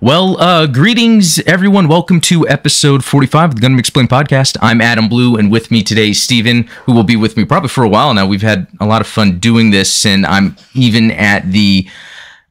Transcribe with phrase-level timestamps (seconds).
[0.00, 1.88] Well, uh, greetings, everyone.
[1.88, 4.56] Welcome to episode 45 of the Gundam Explain podcast.
[4.60, 7.68] I'm Adam Blue, and with me today, is Steven, who will be with me probably
[7.68, 8.26] for a while now.
[8.26, 11.88] We've had a lot of fun doing this, and I'm even at the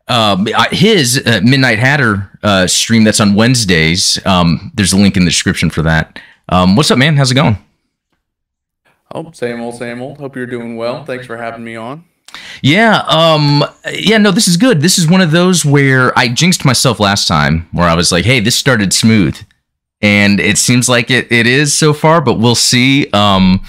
[0.07, 4.25] uh, his uh, Midnight Hatter uh, stream that's on Wednesdays.
[4.25, 6.19] Um, there's a link in the description for that.
[6.49, 7.17] Um, what's up, man?
[7.17, 7.57] How's it going?
[9.13, 10.17] Oh, same old, same old.
[10.17, 11.05] Hope you're doing well.
[11.05, 12.05] Thanks for having me on.
[12.61, 13.63] Yeah, um
[13.93, 14.81] yeah, no, this is good.
[14.81, 18.26] This is one of those where I jinxed myself last time where I was like,
[18.26, 19.38] "Hey, this started smooth."
[20.02, 23.09] And it seems like it, it is so far, but we'll see.
[23.12, 23.62] Um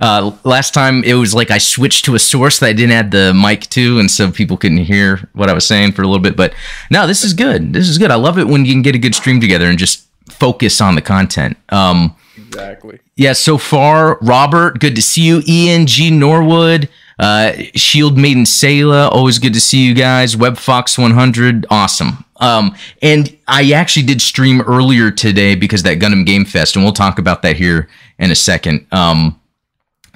[0.00, 3.10] uh, last time it was like I switched to a source that I didn't add
[3.10, 6.22] the mic to, and so people couldn't hear what I was saying for a little
[6.22, 6.36] bit.
[6.36, 6.54] But
[6.90, 7.74] no, this is good.
[7.74, 8.10] This is good.
[8.10, 10.94] I love it when you can get a good stream together and just focus on
[10.94, 11.58] the content.
[11.68, 13.00] Um, exactly.
[13.16, 13.34] Yeah.
[13.34, 15.42] So far, Robert, good to see you.
[15.46, 16.88] Eng Norwood,
[17.20, 20.38] uh, Shield Maiden Sayla, always good to see you guys.
[20.38, 22.24] Web Fox 100, awesome.
[22.36, 26.94] Um, and I actually did stream earlier today because that Gundam Game Fest, and we'll
[26.94, 28.86] talk about that here in a second.
[28.90, 29.38] Um,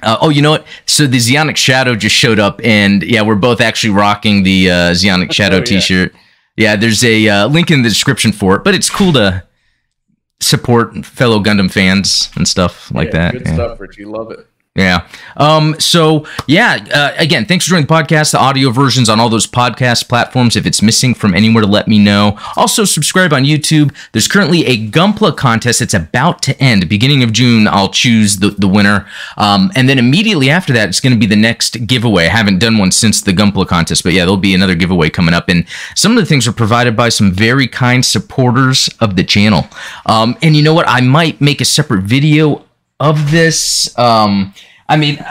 [0.01, 0.65] uh, oh, you know what?
[0.87, 4.73] So the Zeonic Shadow just showed up, and yeah, we're both actually rocking the uh,
[4.93, 5.65] Zeonic Shadow oh, yeah.
[5.65, 6.15] T-shirt.
[6.57, 9.43] Yeah, there's a uh, link in the description for it, but it's cool to
[10.39, 13.31] support fellow Gundam fans and stuff like yeah, that.
[13.33, 13.53] Good yeah.
[13.53, 14.05] stuff, Richie.
[14.05, 14.47] Love it.
[14.75, 15.07] Yeah.
[15.37, 18.33] Um, so yeah, uh, again, thanks for joining the podcast.
[18.33, 20.57] The audio versions on all those podcast platforms.
[20.57, 22.37] If it's missing from anywhere to let me know.
[22.57, 23.95] Also subscribe on YouTube.
[24.11, 25.81] There's currently a Gunpla contest.
[25.81, 26.89] It's about to end.
[26.89, 29.07] Beginning of June, I'll choose the, the winner.
[29.37, 32.25] Um, and then immediately after that, it's going to be the next giveaway.
[32.25, 35.33] I haven't done one since the Gunpla contest, but yeah, there'll be another giveaway coming
[35.33, 35.47] up.
[35.47, 35.65] And
[35.95, 39.69] some of the things are provided by some very kind supporters of the channel.
[40.05, 40.89] Um, and you know what?
[40.89, 42.64] I might make a separate video
[42.99, 43.97] of this.
[43.97, 44.53] Um,
[44.87, 45.23] I mean,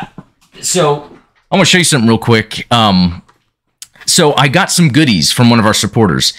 [0.60, 1.02] so
[1.50, 2.66] I want to show you something real quick.
[2.72, 3.22] Um,
[4.06, 6.34] so I got some goodies from one of our supporters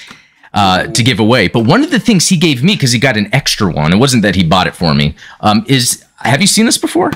[0.54, 3.18] uh, to give away, but one of the things he gave me because he got
[3.18, 5.16] an extra one, it wasn't that he bought it for me.
[5.42, 7.12] Um, is have you seen this before?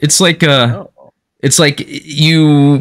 [0.00, 0.86] It's like uh,
[1.40, 2.80] it's like you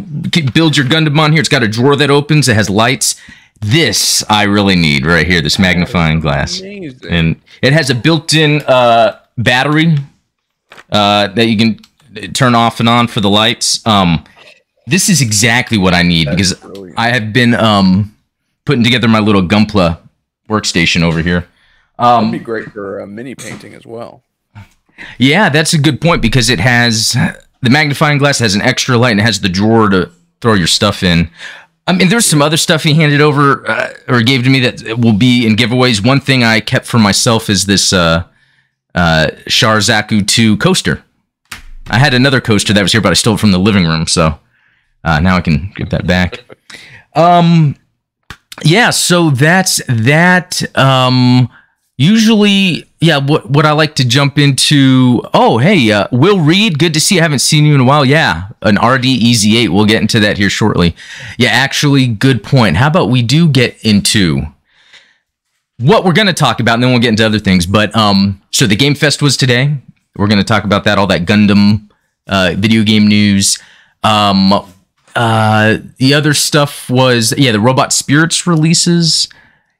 [0.54, 1.40] build your Gundam on here.
[1.40, 2.48] It's got a drawer that opens.
[2.48, 3.16] It has lights.
[3.62, 5.42] This I really need right here.
[5.42, 7.10] This magnifying glass, Amazing.
[7.10, 9.98] and it has a built-in uh, battery
[10.92, 13.86] uh, that you can turn off and on for the lights.
[13.88, 14.24] Um,
[14.86, 17.00] this is exactly what I need That's because brilliant.
[17.00, 18.16] I have been um,
[18.66, 19.98] putting together my little Gunpla
[20.48, 21.48] workstation over here.
[21.98, 24.24] Um, That'd be great for uh, mini painting as well.
[25.18, 27.14] Yeah, that's a good point because it has
[27.62, 30.12] the magnifying glass has an extra light and it has the drawer to
[30.42, 31.30] throw your stuff in.
[31.88, 35.00] I mean, there's some other stuff he handed over uh, or gave to me that
[35.00, 36.06] will be in giveaways.
[36.06, 38.26] One thing I kept for myself is this uh,
[38.96, 41.04] uh, Char Zaku 2 coaster.
[41.90, 44.08] I had another coaster that was here, but I stole it from the living room,
[44.08, 44.40] so
[45.04, 46.44] uh, now I can give that back.
[47.16, 47.76] Um,
[48.64, 50.78] yeah, so that's that.
[50.78, 51.50] Um,
[51.98, 55.24] usually, yeah, what what I like to jump into.
[55.34, 57.22] Oh, hey, uh, Will Reed, good to see you.
[57.22, 58.06] I haven't seen you in a while.
[58.06, 59.70] Yeah, an RD EZ8.
[59.70, 60.96] We'll get into that here shortly.
[61.38, 62.78] Yeah, actually, good point.
[62.78, 64.44] How about we do get into
[65.80, 67.66] what we're going to talk about, and then we'll get into other things.
[67.66, 69.78] But um, so the Game Fest was today.
[70.16, 71.90] We're going to talk about that, all that Gundam
[72.28, 73.58] uh, video game news.
[74.04, 74.54] Um,
[75.16, 79.28] uh, the other stuff was yeah, the Robot Spirits releases,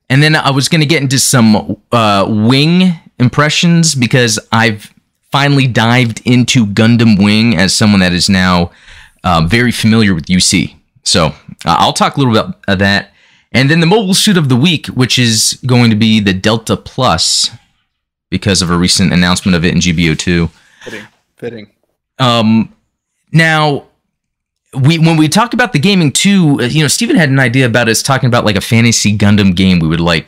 [0.10, 4.94] and then I was going to get into some uh, Wing impressions because I've
[5.32, 8.72] finally dived into Gundam Wing as someone that is now
[9.24, 10.76] uh, very familiar with UC.
[11.04, 11.32] So uh,
[11.66, 13.14] I'll talk a little bit about that.
[13.52, 16.78] And then the mobile suit of the week, which is going to be the Delta
[16.78, 17.50] Plus,
[18.30, 20.52] because of a recent announcement of it in GBO2.
[20.84, 21.08] Fitting.
[21.38, 21.72] Fitting.
[22.20, 22.76] Um,
[23.32, 23.86] now,
[24.74, 27.66] we when we talk about the gaming too, uh, you know, Steven had an idea
[27.66, 30.28] about us talking about like a fantasy Gundam game we would like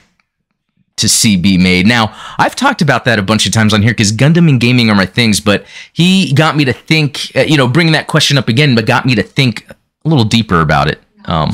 [0.98, 1.86] to see be made.
[1.86, 4.90] Now, I've talked about that a bunch of times on here because Gundam and gaming
[4.90, 8.38] are my things, but he got me to think, uh, you know, bringing that question
[8.38, 11.02] up again, but got me to think a little deeper about it.
[11.26, 11.52] Um,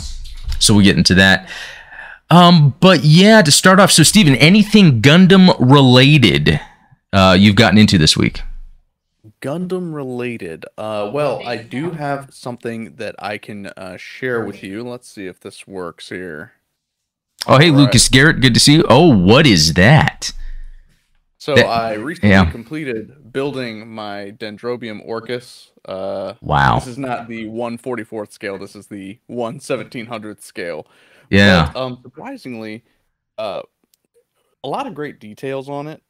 [0.60, 1.50] so we'll get into that.
[2.30, 6.60] Um, but yeah, to start off, so Steven, anything Gundam related
[7.14, 8.42] uh, you've gotten into this week?
[9.42, 10.66] Gundam related.
[10.78, 14.84] Uh, well, I do have something that I can uh, share with you.
[14.84, 16.54] Let's see if this works here.
[17.48, 18.12] Oh, hey, All Lucas right.
[18.12, 18.86] Garrett, good to see you.
[18.90, 20.32] Oh, what is that?
[21.38, 22.50] So that, I recently yeah.
[22.50, 25.70] completed building my Dendrobium Orchis.
[25.86, 26.80] Uh, wow.
[26.80, 28.58] This is not the 144th scale.
[28.58, 30.88] This is the 1 1700th scale.
[31.30, 31.70] Yeah.
[31.72, 32.84] But, um, surprisingly,
[33.38, 33.62] uh,
[34.64, 36.02] a lot of great details on it,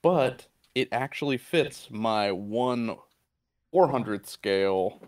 [0.00, 2.96] but it actually fits my 1
[3.74, 5.02] 400th scale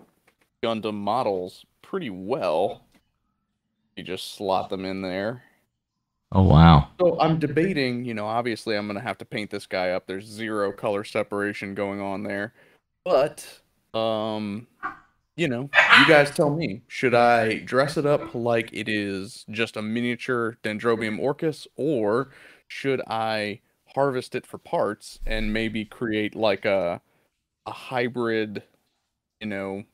[0.62, 2.84] Gundam models pretty well.
[3.96, 5.42] You just slot them in there.
[6.34, 6.88] Oh wow.
[6.98, 10.06] So I'm debating, you know, obviously I'm going to have to paint this guy up.
[10.06, 12.54] There's zero color separation going on there.
[13.04, 13.60] But
[13.94, 14.66] um
[15.36, 19.76] you know, you guys tell me, should I dress it up like it is just
[19.76, 22.30] a miniature Dendrobium Orchis or
[22.68, 23.60] should I
[23.94, 27.00] harvest it for parts and maybe create like a
[27.66, 28.62] a hybrid,
[29.40, 29.84] you know,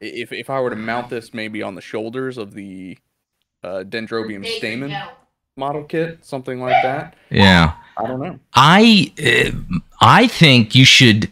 [0.00, 2.98] if if I were to mount this maybe on the shoulders of the
[3.62, 4.94] uh, Dendrobium stamen
[5.56, 7.16] model kit, something like that.
[7.30, 7.74] Yeah.
[7.96, 8.38] I don't know.
[8.54, 11.30] I uh, I think you should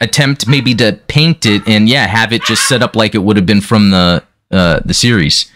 [0.00, 3.36] attempt maybe to paint it and yeah, have it just set up like it would
[3.36, 5.50] have been from the uh, the series.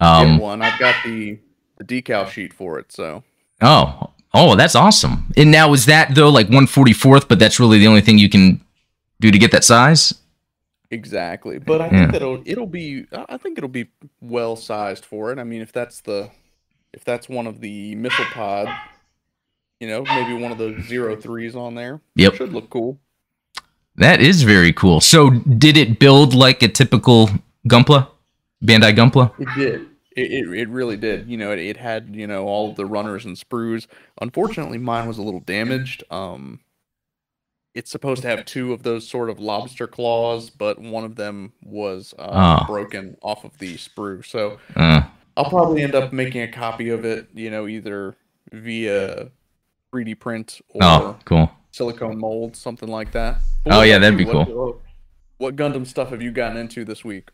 [0.00, 0.62] Um, Um, one.
[0.62, 1.38] I've got the
[1.76, 3.24] the decal sheet for it, so
[3.60, 5.32] oh, oh, that's awesome.
[5.36, 7.28] And now is that though like one forty fourth?
[7.28, 8.60] But that's really the only thing you can
[9.20, 10.14] do to get that size.
[10.90, 11.58] exactly.
[11.58, 11.90] But I Yeah.
[11.90, 13.88] think that it'll it'll be I think it'll be
[14.20, 15.38] well sized for it.
[15.38, 16.30] I mean, if that's the
[16.92, 18.68] if that's one of the missile pod,
[19.80, 22.00] you know, maybe one of the zero threes on there.
[22.16, 22.34] Yep.
[22.34, 22.98] should look cool.
[23.96, 25.00] That is very cool.
[25.00, 27.30] So did it build like a typical
[27.68, 28.08] Gunpla,
[28.64, 29.32] Bandai Gunpla?
[29.40, 29.80] It did.
[30.16, 31.28] It, it, it really did.
[31.28, 33.86] You know, it, it had, you know, all of the runners and sprues.
[34.20, 36.02] Unfortunately, mine was a little damaged.
[36.10, 36.60] Um,
[37.74, 41.52] it's supposed to have two of those sort of lobster claws, but one of them
[41.62, 42.64] was uh, Ah.
[42.66, 44.24] broken off of the sprue.
[44.26, 45.02] So Uh,
[45.38, 48.16] I'll probably end up making a copy of it, you know, either
[48.52, 49.30] via
[49.92, 51.50] 3D print or oh, cool.
[51.70, 53.38] silicone mold, something like that.
[53.64, 54.26] But Oh, yeah, that'd you?
[54.26, 54.76] be What-
[55.38, 57.28] What Gundam stuff have you gotten into this week?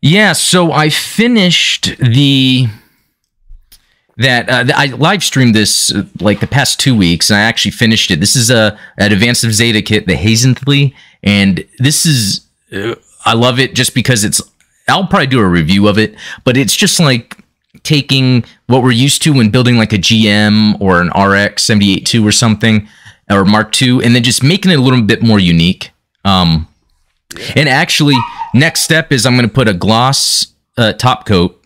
[0.00, 2.68] Yeah, so I finished the
[4.16, 7.70] that uh, I live streamed this uh, like the past two weeks, and I actually
[7.72, 8.20] finished it.
[8.20, 12.94] This is a an Advanced of Zeta kit, the Hazenthley, and this is uh,
[13.24, 14.40] I love it just because it's.
[14.88, 17.36] I'll probably do a review of it, but it's just like
[17.82, 22.32] taking what we're used to when building like a GM or an RX 782 or
[22.32, 22.88] something
[23.30, 25.90] or Mark II, and then just making it a little bit more unique.
[26.24, 26.66] Um,
[27.54, 28.16] and actually,
[28.54, 30.46] next step is I'm going to put a gloss
[30.76, 31.62] uh, top coat,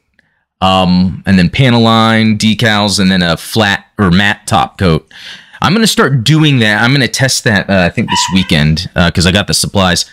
[0.60, 5.12] um, and then panel line decals, and then a flat or matte top coat.
[5.60, 6.82] I'm going to start doing that.
[6.82, 7.70] I'm going to test that.
[7.70, 10.10] Uh, I think this weekend because I got the supplies.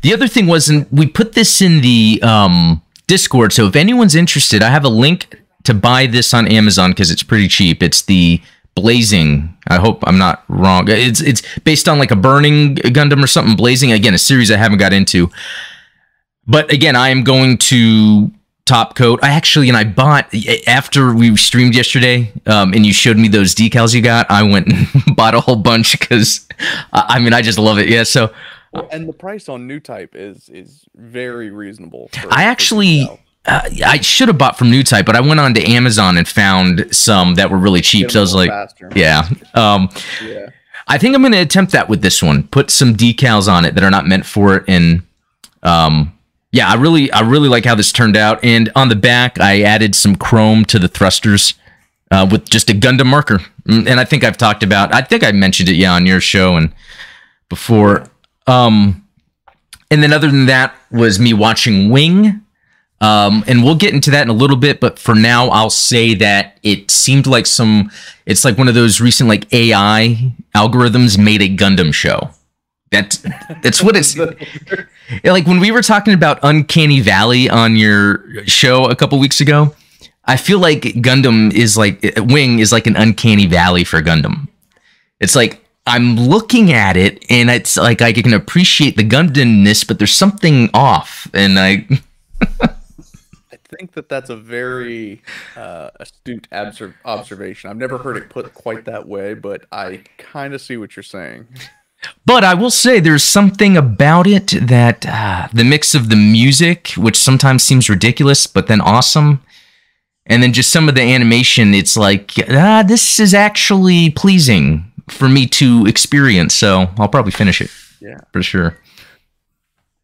[0.00, 3.52] The other thing was, and we put this in the um, Discord.
[3.52, 7.22] So if anyone's interested, I have a link to buy this on Amazon because it's
[7.22, 7.82] pretty cheap.
[7.82, 8.40] It's the
[8.74, 9.54] Blazing.
[9.68, 10.86] I hope I'm not wrong.
[10.88, 13.54] It's it's based on like a burning Gundam or something.
[13.54, 15.30] Blazing again, a series I haven't got into.
[16.46, 18.30] But again, I am going to
[18.64, 19.20] top coat.
[19.22, 20.34] I actually and I bought
[20.66, 24.24] after we streamed yesterday, um, and you showed me those decals you got.
[24.30, 26.48] I went and bought a whole bunch because
[26.94, 27.90] I mean I just love it.
[27.90, 28.32] Yeah, so
[28.72, 32.08] Well, and the price on new type is is very reasonable.
[32.12, 33.06] for- I actually
[33.44, 36.26] uh, I should have bought from New Type, but I went on to Amazon and
[36.28, 38.10] found some that were really cheap.
[38.10, 38.88] So I was like, faster.
[38.94, 39.28] yeah.
[39.54, 39.88] Um,
[40.24, 40.50] yeah.
[40.88, 42.44] I think I'm going to attempt that with this one.
[42.48, 45.02] Put some decals on it that are not meant for it, and
[45.62, 46.16] um,
[46.50, 48.42] yeah, I really, I really like how this turned out.
[48.44, 51.54] And on the back, I added some chrome to the thrusters
[52.10, 53.38] uh, with just a Gundam marker.
[53.66, 54.94] Mm, And I think I've talked about.
[54.94, 56.72] I think I mentioned it, yeah, on your show and
[57.48, 58.06] before.
[58.46, 59.06] Um,
[59.90, 62.40] and then other than that was me watching Wing.
[63.02, 66.14] Um, and we'll get into that in a little bit, but for now, I'll say
[66.14, 67.90] that it seemed like some.
[68.26, 72.30] It's like one of those recent like AI algorithms made a Gundam show.
[72.92, 73.24] That's
[73.62, 74.16] that's what it's
[75.24, 79.74] like when we were talking about Uncanny Valley on your show a couple weeks ago.
[80.24, 84.46] I feel like Gundam is like Wing is like an Uncanny Valley for Gundam.
[85.18, 89.98] It's like I'm looking at it and it's like I can appreciate the Gundamness, but
[89.98, 91.86] there's something off, and I.
[93.42, 95.22] I think that that's a very
[95.56, 97.70] uh, astute obser- observation.
[97.70, 101.02] I've never heard it put quite that way, but I kind of see what you're
[101.02, 101.46] saying.
[102.26, 106.88] But I will say there's something about it that uh, the mix of the music,
[106.98, 109.42] which sometimes seems ridiculous, but then awesome,
[110.26, 115.28] and then just some of the animation, it's like, ah, this is actually pleasing for
[115.28, 116.54] me to experience.
[116.54, 118.18] So I'll probably finish it Yeah.
[118.32, 118.76] for sure.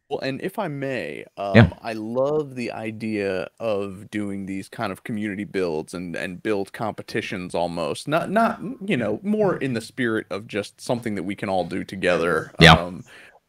[0.09, 1.69] Well, and if I may, um, Yeah.
[1.83, 7.53] I love the idea of doing these kind of community builds and and build competitions
[7.53, 8.07] almost.
[8.07, 11.63] Not not you know more in the spirit of just something that we can all
[11.65, 12.51] do together.
[12.59, 12.73] Yeah.
[12.73, 13.03] Um,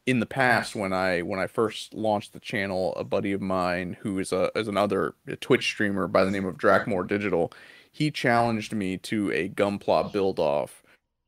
[0.07, 3.97] in the past, when I when I first launched the channel, a buddy of mine
[4.00, 7.52] who is a is another Twitch streamer by the name of Drakmore Digital,
[7.90, 10.79] he challenged me to a Gunpla build off,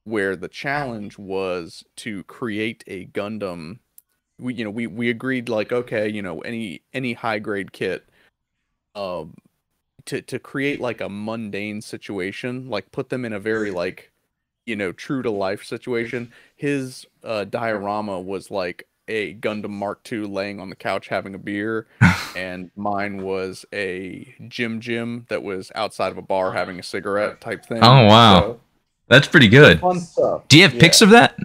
[0.05, 3.79] where the challenge was to create a Gundam
[4.39, 8.09] we you know we we agreed like okay you know any any high grade kit
[8.95, 9.35] um
[10.07, 14.11] to to create like a mundane situation, like put them in a very like
[14.67, 16.33] you know true to life situation.
[16.57, 21.39] His uh, diorama was like a Gundam Mark II laying on the couch having a
[21.39, 21.87] beer,
[22.37, 27.41] and mine was a GM GM that was outside of a bar having a cigarette
[27.41, 27.83] type thing.
[27.83, 28.41] Oh, wow.
[28.41, 28.61] So,
[29.13, 29.81] That's pretty good.
[29.81, 30.43] fun stuff.
[30.49, 30.81] Do you have Yeah.
[30.81, 31.39] pics of that?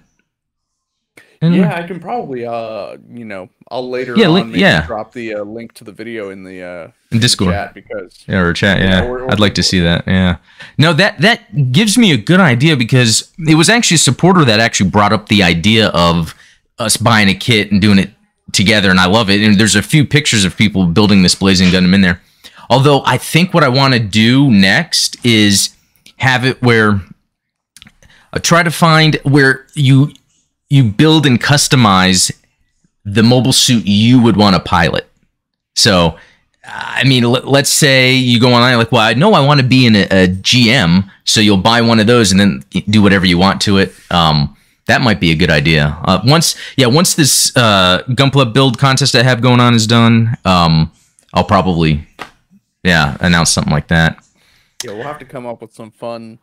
[1.40, 4.88] Yeah, I can probably uh you know I'll later Yeah, on link- maybe yeah.
[4.88, 7.52] drop the uh, link to the video in the uh In Discord.
[7.54, 8.80] chat because Yeah, or chat.
[8.80, 10.04] Yeah, Yeah, or- or I'd like to see that.
[10.08, 10.38] Yeah.
[10.80, 14.60] No, that that gives me a good idea because it was actually a supporter that
[14.60, 16.34] actually brought up the idea of
[16.80, 18.10] us buying a kit and doing it
[18.52, 19.42] together, and I love it.
[19.42, 22.20] And there's a few pictures of people building this Blazing Gundam in there.
[22.70, 25.70] Although I think what I want to do next is
[26.18, 27.02] have it where
[28.34, 30.14] I try to find where you
[30.70, 32.32] you build and customize
[33.06, 35.10] the mobile suit you would want to pilot.
[35.76, 36.18] So
[36.68, 39.66] I mean, let, let's say you go online like, well, I know I want to
[39.66, 43.26] be in a, a GM, so you'll buy one of those and then do whatever
[43.26, 43.94] you want to it.
[44.12, 44.56] Um,
[44.88, 45.98] that might be a good idea.
[46.04, 50.38] Uh, once, yeah, once this uh, Gunpla build contest I have going on is done,
[50.44, 50.92] um,
[51.34, 52.06] I'll probably,
[52.84, 54.18] yeah, announce something like that.
[54.84, 56.40] yeah we'll have to come up with some fun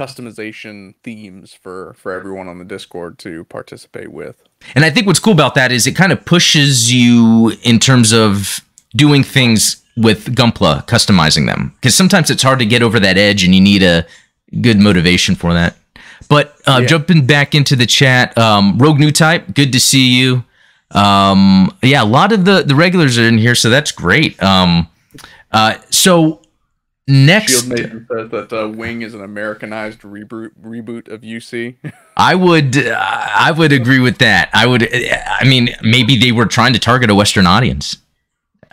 [0.00, 4.36] customization themes for for everyone on the Discord to participate with.
[4.74, 8.12] And I think what's cool about that is it kind of pushes you in terms
[8.12, 8.60] of
[8.96, 11.72] doing things with Gunpla, customizing them.
[11.76, 14.06] Because sometimes it's hard to get over that edge and you need a
[14.60, 15.76] good motivation for that.
[16.28, 16.86] But uh, Yeah.
[16.86, 20.44] jumping back into the chat, um, Rogue New Type, good to see you.
[20.92, 24.40] Um, yeah, a lot of the, the regulars are in here, so that's great.
[24.42, 24.88] Um,
[25.52, 26.39] uh, so
[27.10, 27.52] next.
[27.52, 31.76] Shield Maiden says that uh, Wing is an Americanized reboot reboot of UC.
[32.16, 34.50] I would uh, I would agree with that.
[34.52, 37.96] I would I mean maybe they were trying to target a western audience.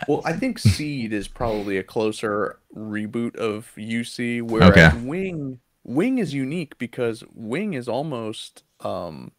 [0.06, 4.90] well, I think Seed is probably a closer reboot of UC, whereas Okay.
[5.04, 9.32] Wing Wing is unique because Wing is almost um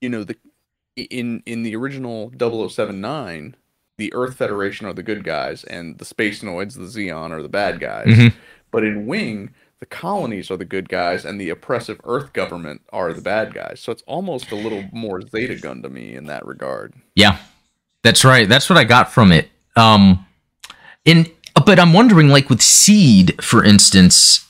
[0.00, 0.36] you know the
[0.96, 3.56] in in the original 0079
[3.98, 7.80] the Earth Federation are the good guys and the Spacenoids, the Zeon, are the bad
[7.80, 8.06] guys.
[8.06, 8.32] Mhm.
[8.70, 9.50] But in Wing,
[9.80, 13.80] the colonies are the good guys and the oppressive Earth government are the bad guys.
[13.80, 16.94] So it's almost a little more Zeta Gun to me in that regard.
[17.14, 17.38] Yeah.
[18.02, 18.48] That's right.
[18.48, 19.50] That's what I got from it.
[19.76, 20.24] Um
[21.04, 21.26] in
[21.66, 24.44] but I'm wondering like with Seed for instance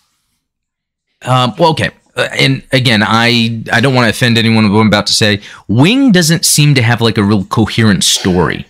[1.23, 4.81] um well okay uh, and again I I don't want to offend anyone with what
[4.81, 5.41] I'm about to say.
[5.69, 8.67] Wing doesn't seem to have like a real coherent story.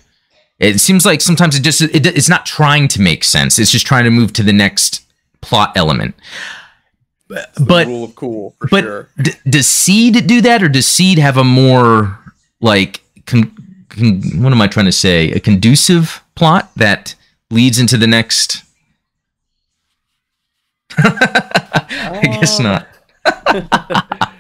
[0.59, 3.59] It seems like sometimes it just it, it's not trying to make sense.
[3.59, 5.03] It's just trying to move to the next
[5.41, 6.15] plot element.
[7.29, 9.09] The But- rule of cool for But sure.
[9.23, 12.19] d- does Seed do that, or does Seed have a more
[12.61, 13.53] like con-
[13.91, 15.31] con- what am I trying to say?
[15.33, 17.15] A conducive plot that
[17.51, 18.63] leads into the next.
[20.99, 22.89] I guess Uh, not.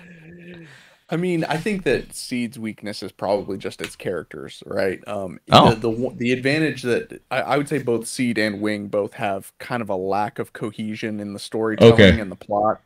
[1.10, 5.06] I mean, I think that Seed's weakness is probably just its characters, right?
[5.08, 5.74] Um, Oh.
[5.74, 9.56] the, the the advantage that I, I would say both Seed and Wing both have
[9.58, 12.20] kind of a lack of cohesion in the storytelling Okay.
[12.20, 12.82] and the plot.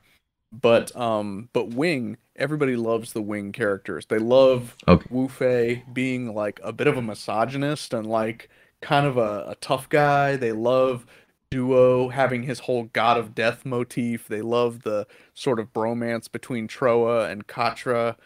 [0.52, 4.07] But um, but Wing, everybody loves the Wing characters.
[4.07, 5.07] They love Okay.
[5.09, 8.50] Wu Fei being like a bit of a misogynist and like
[8.83, 10.37] kind of a, a tough guy.
[10.37, 11.07] They love
[11.52, 14.26] Duo having his whole God of Death motif.
[14.26, 18.16] They love the sort of bromance between Trowa and Quatre.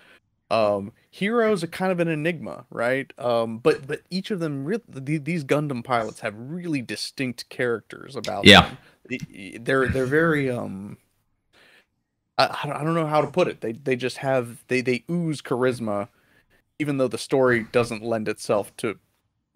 [0.48, 3.12] Um, Heero's a kind of an enigma, right?
[3.18, 8.44] Um, but but each of them, re- these Gundam pilots have really distinct characters about
[8.44, 8.70] Yeah.
[9.08, 9.58] them.
[9.64, 10.98] They're they're very um.
[12.38, 13.60] I, I don't- know how to put it.
[13.60, 16.08] They they just have they they ooze charisma,
[16.78, 18.98] even though the story doesn't lend itself to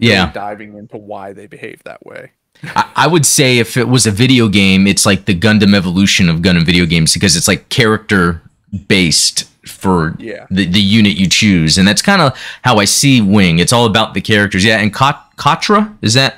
[0.00, 2.33] really Yeah, diving into why they behave that way.
[2.62, 6.29] I, I would say if it was a video game, it's like the Gundam evolution
[6.29, 8.43] of Gundam video games because it's like character
[8.88, 10.47] based for Yeah.
[10.50, 13.59] the, the unit you choose, and that's kind of how I see Wing.
[13.59, 14.64] It's all about the characters.
[14.64, 16.37] Yeah, and Kat- Quatre is that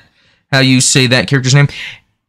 [0.51, 1.69] how you say that character's name?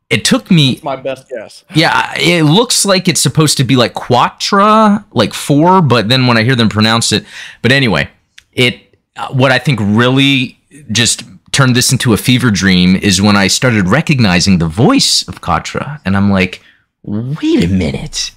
[0.09, 1.63] It took me My best guess.
[1.73, 6.37] Yeah, it looks like it's supposed to be like quatra, like four, but then when
[6.37, 7.25] I hear them pronounce it,
[7.63, 8.09] but anyway,
[8.51, 8.79] it
[9.15, 10.57] uh, what I think really
[10.91, 11.23] just
[11.53, 16.01] turned this into a fever dream is when I started recognizing the voice of Quatre,
[16.03, 16.61] and I'm like,
[17.03, 18.31] wait a minute,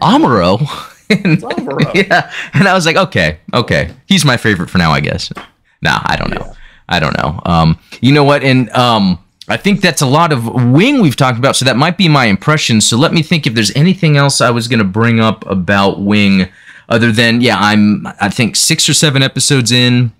[0.00, 0.60] Amuro.
[1.10, 1.94] And- Amuro.
[2.08, 5.32] yeah, and I was like, okay, okay, he's my favorite for now, I guess.
[5.80, 6.44] Nah, I don't know.
[6.44, 6.52] Yeah.
[6.90, 7.40] I don't know.
[7.46, 8.42] Um, you know what?
[8.42, 11.96] And um, I think that's a lot of wing we've talked about, so that might
[11.96, 12.82] be my impression.
[12.82, 16.00] So let me think if there's anything else I was going to bring up about
[16.00, 16.48] wing,
[16.90, 20.12] other than yeah, I'm I think six or seven episodes in.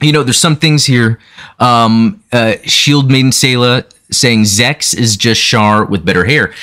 [0.00, 1.18] You know, there's some things here.
[1.58, 6.54] Um, uh, Shield Maiden Sayla saying Zechs is just Char with better hair,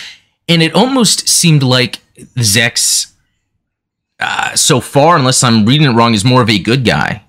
[0.47, 1.99] and it almost seemed like
[2.37, 3.13] Zechs,
[4.19, 7.23] uh, so far, unless I'm reading it wrong, is more of a good guy.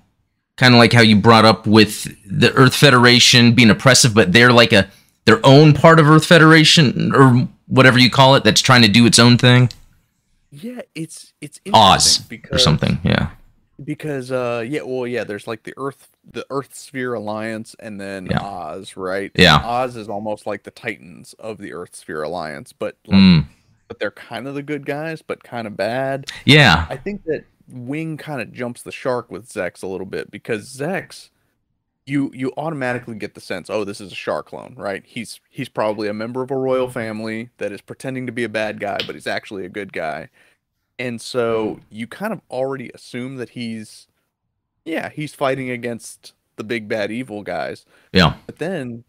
[0.57, 4.51] Kind of like how you brought up with the Earth Federation being oppressive, but they're
[4.51, 4.89] like a
[5.25, 9.05] their own part of Earth Federation or whatever you call it that's trying to do
[9.05, 9.69] its own thing.
[10.51, 12.99] Yeah, it's it's Oz interesting or something.
[13.03, 13.29] Yeah.
[13.83, 18.27] Because uh yeah well yeah there's like the earth the earth sphere alliance and then
[18.29, 18.41] Yeah.
[18.41, 19.57] oz right Yeah.
[19.63, 23.45] oz is almost like the titans of the earth sphere alliance but like, Mm.
[23.87, 26.85] but they're kind of the good guys but kind of bad Yeah.
[26.89, 30.67] i think that wing kind of jumps the shark with Zechs a little bit because
[30.75, 31.29] Zechs
[32.05, 35.69] you you automatically get the sense oh this is a Char clone right he's he's
[35.69, 38.97] probably a member of a royal family that is pretending to be a bad guy
[39.05, 40.27] but he's actually a good guy
[40.99, 44.07] and so you kind of already assume that he's
[44.85, 48.35] yeah he's fighting against the big bad evil guys Yeah.
[48.45, 49.03] but then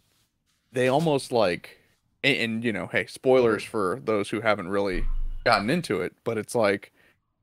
[0.73, 1.78] they almost like
[2.25, 5.04] and, and you know hey spoilers for those who haven't really
[5.44, 6.92] gotten into it but it's like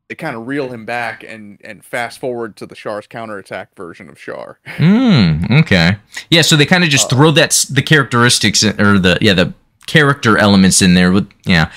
[0.09, 4.07] they kind of reel him back and and fast forward to the Char's counterattack version
[4.07, 4.57] of Char.
[4.77, 5.97] Mm, okay.
[6.29, 9.53] Yeah, so they kind of just Uh, throw that the characteristics or the yeah the
[9.85, 11.69] character elements in there with yeah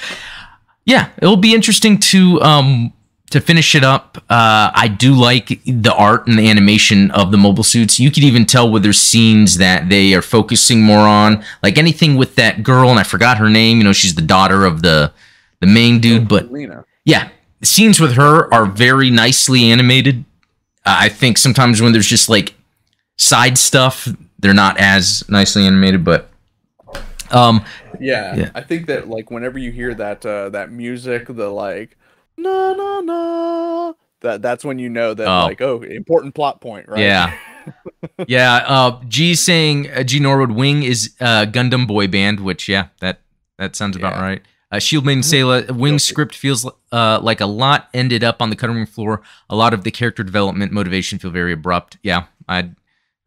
[0.91, 2.93] yeah it'll be interesting to um
[3.31, 4.19] to finish it up.
[4.29, 8.01] Uh, I do like the art and the animation of the mobile suits.
[8.01, 12.17] You could even tell where there's scenes that they are focusing more on, like anything
[12.17, 13.79] with that girl, and I forgot her name.
[13.79, 15.13] You know, she's the daughter of the
[15.61, 16.85] the main dude, but Lena.
[17.05, 17.29] yeah,
[17.61, 20.25] the scenes with her are very nicely animated.
[20.85, 22.55] Uh, I think sometimes when there's just like
[23.17, 24.09] side stuff,
[24.41, 26.31] they're not as nicely animated, but
[27.31, 27.65] um
[28.01, 28.51] Yeah, Yeah.
[28.55, 31.97] I think that like whenever you hear that uh that music, the like
[32.37, 35.47] na na na that that's when you know that Oh.
[35.47, 37.01] like oh important plot point, right?
[37.01, 37.33] yeah.
[38.27, 42.89] yeah, uh G saying uh, G Norwood Wing is uh Gundam boy band, which yeah,
[43.01, 43.21] that
[43.59, 44.23] that sounds about Yeah.
[44.23, 44.43] right.
[44.73, 45.99] Uh, Shield Maiden Sayla, Wing Guilty.
[45.99, 49.21] script feels uh, like a lot ended up on the cutting room floor.
[49.49, 51.99] A lot of the character development motivation feel very abrupt.
[52.05, 52.77] Yeah, I'd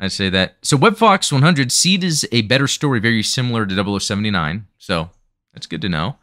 [0.03, 0.57] I'd say that.
[0.61, 4.67] So WebFox 100 Seed is a better story, very similar to 0079.
[4.77, 5.09] So
[5.53, 6.17] that's good to know.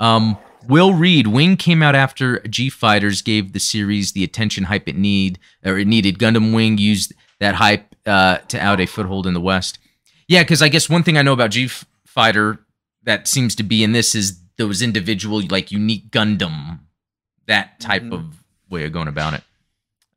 [0.00, 4.88] Um, Will Reed, Wing came out after G Fighters gave the series the attention hype
[4.88, 6.18] it need or it needed.
[6.18, 9.78] Gundam Wing used that hype uh, to out a foothold in the West.
[10.26, 11.68] Yeah, because I guess one thing I know about G
[12.06, 12.60] Fighter
[13.02, 16.80] that seems to be in this is those individual like unique Gundam,
[17.46, 18.12] that type Mhm.
[18.12, 19.42] of way of going about it.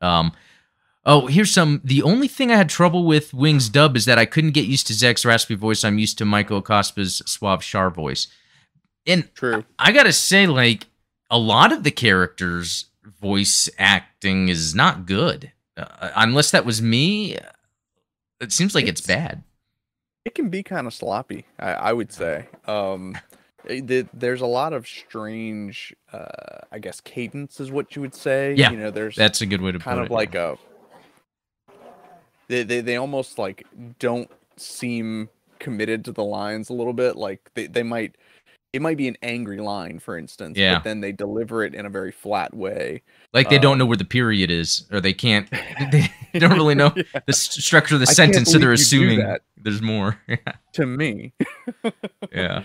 [0.02, 0.32] Um,
[1.06, 1.82] oh, here's some.
[1.84, 4.88] The only thing I had trouble with Wing's dub is that I couldn't get used
[4.88, 5.84] to Zechs' raspy voice.
[5.84, 8.28] I'm used to Michael Kopsa's suave Char voice,
[9.06, 9.64] and True.
[9.80, 10.88] I gotta say, like
[11.30, 12.86] a lot of the characters'
[13.22, 15.52] voice acting is not good.
[15.78, 17.38] Uh, unless that was me,
[18.40, 19.44] it seems like it's, It's- bad.
[20.24, 22.48] It can be kind of sloppy, I, I would say.
[22.68, 23.18] Um
[23.66, 26.28] it- the- there's a lot of strange uh
[26.72, 28.54] I guess cadence is what you would say.
[28.54, 29.90] Yeah, You know, there's That's a good way to put it.
[29.90, 30.12] kind of it.
[30.12, 30.58] like a
[32.52, 33.66] they, they they almost like
[34.00, 38.16] don't seem committed to the lines a little bit like they, they might
[38.74, 40.76] it might be an angry line for instance Yeah.
[40.76, 43.02] but then they deliver it in a very flat way
[43.34, 45.48] like they don't know um, where the period is, or they can't.
[46.34, 48.92] They don't really know Yeah, the s- structure of the I sentence, so they're believe
[48.92, 49.42] you do assuming that.
[49.58, 50.18] there's more.
[50.74, 51.34] to me
[52.34, 52.64] yeah,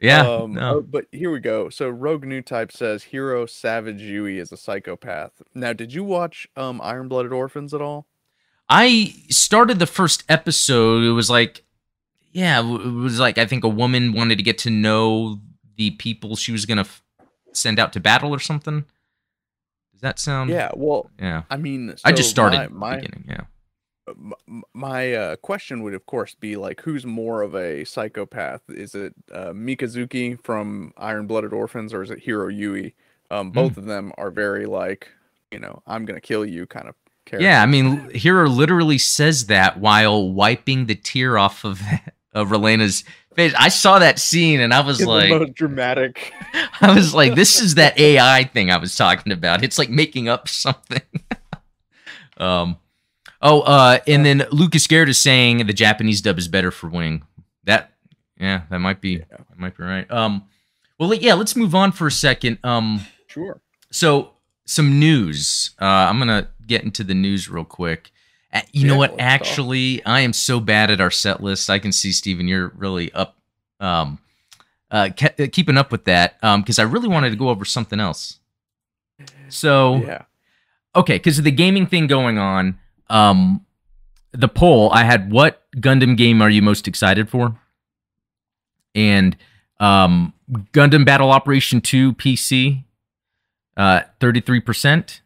[0.00, 0.20] yeah.
[0.28, 0.76] um, no.
[0.76, 4.56] oh, but here we go so rogue new type says hero savage yui is a
[4.56, 8.06] psychopath now did you watch um iron blooded orphans at all
[8.76, 11.04] I started the first episode.
[11.04, 11.62] It was like,
[12.32, 15.38] yeah, it was like I think a woman wanted to get to know
[15.76, 17.02] the people she was gonna f-
[17.52, 18.84] send out to battle or something.
[19.92, 20.50] Does that sound?
[20.50, 21.44] yeah well yeah.
[21.50, 23.24] i mean I just started my, the my, beginning.
[23.28, 24.54] Yeah.
[24.74, 29.14] my uh, question would of course be like who's more of a psychopath is it
[29.30, 32.92] uh, mikazuki from iron blooded orphans or is it Heero Yuy
[33.30, 35.08] um, both of them are very like
[35.52, 39.46] you know i'm gonna kill you kind of character Yeah, I mean, Heero literally says
[39.46, 41.80] that while wiping the tear off of
[42.32, 43.54] of Relena's face.
[43.58, 46.32] I saw that scene and I was the like, dramatic
[46.80, 49.62] I was like, this is that AI thing I was talking about.
[49.62, 51.00] It's like making up something.
[52.36, 52.76] um,
[53.40, 57.22] oh, uh, and then Lucas Garrett is saying the Japanese dub is better for Wing.
[57.64, 57.92] That,
[58.38, 59.24] yeah, that might be, Yeah.
[59.30, 60.10] that might be right.
[60.10, 60.44] Um,
[60.98, 62.58] well, yeah, let's move on for a second.
[62.64, 63.60] Um, sure
[63.94, 64.32] so
[64.66, 65.70] some news.
[65.80, 68.10] Uh, I'm gonna get into the news real quick.
[68.52, 69.10] Uh, you know what?
[69.10, 69.20] talk.
[69.20, 71.68] Actually, I am so bad at our set list.
[71.68, 73.36] I can see Steven, you're really up,
[73.80, 74.18] um,
[74.90, 76.36] uh, ke- uh, keeping up with that.
[76.42, 78.38] Um, because I really wanted to go over something else.
[79.48, 80.22] So yeah
[80.96, 82.78] okay, because of the gaming thing going on,
[83.10, 83.66] um,
[84.32, 87.58] the poll I had: what Gundam game are you most excited for?
[88.94, 89.36] and
[89.80, 90.32] um,
[90.72, 92.84] Gundam Battle Operation 2 PC,
[93.76, 95.20] uh, 33%.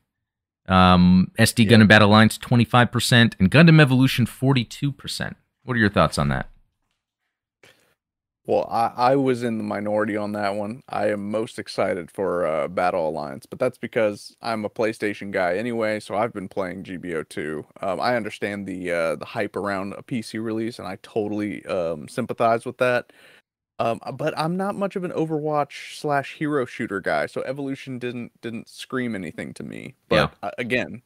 [0.69, 1.79] Um, SD Yeah.
[1.79, 3.35] Gundam Battle Alliance, 25%.
[3.39, 5.35] And Gundam Evolution, 42%.
[5.65, 6.49] What are your thoughts on that?
[8.47, 10.83] Well, I, I was in the minority on that one.
[10.89, 15.57] I am most excited for uh, Battle Alliance, but that's because I'm a PlayStation guy
[15.59, 16.01] anyway.
[16.01, 17.65] So I've been playing GBO2.
[17.83, 22.09] Um, I understand the uh, the hype around a PC release, and I totally um,
[22.09, 23.13] sympathize with that.
[23.81, 28.33] Um, but I'm not much of an Overwatch slash hero shooter guy, so Evolution didn't
[28.41, 29.95] didn't scream anything to me.
[30.09, 31.03] But uh, again,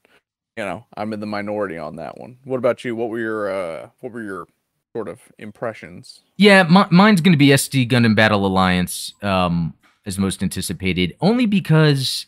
[0.56, 2.38] you know, I'm in the minority on that one.
[2.44, 2.96] What about you?
[2.96, 4.46] What were your uh, what were your
[4.94, 6.20] sort of impressions?
[6.37, 9.74] Yeah, mi- mine's going to be SD Gundam Battle Alliance um,
[10.06, 12.26] as most anticipated, only because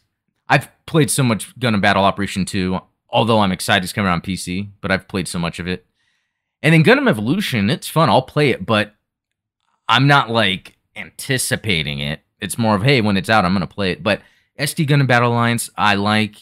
[0.49, 2.79] I've played so much Gundam Battle Operation 2,
[3.11, 5.87] although I'm excited it's coming out on PC, but I've played so much of it.
[6.63, 8.09] And then Gundam Evolution, it's fun.
[8.09, 8.95] I'll play it, but
[9.89, 12.21] I'm not like anticipating it.
[12.41, 14.03] It's more of, hey, when it's out, I'm going to play it.
[14.03, 14.23] But
[14.59, 16.37] SD Gundam Battle Alliance, I like.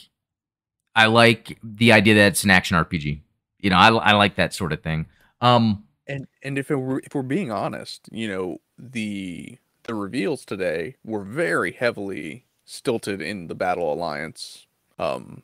[0.94, 3.22] I like the idea that it's an action RPG.
[3.60, 5.06] You know, I, I like that sort of thing.
[5.40, 10.44] Um, And and if it were, if we're being honest, you know, the the reveals
[10.44, 14.66] today were very heavily stilted in the Battle Alliance
[14.98, 15.42] um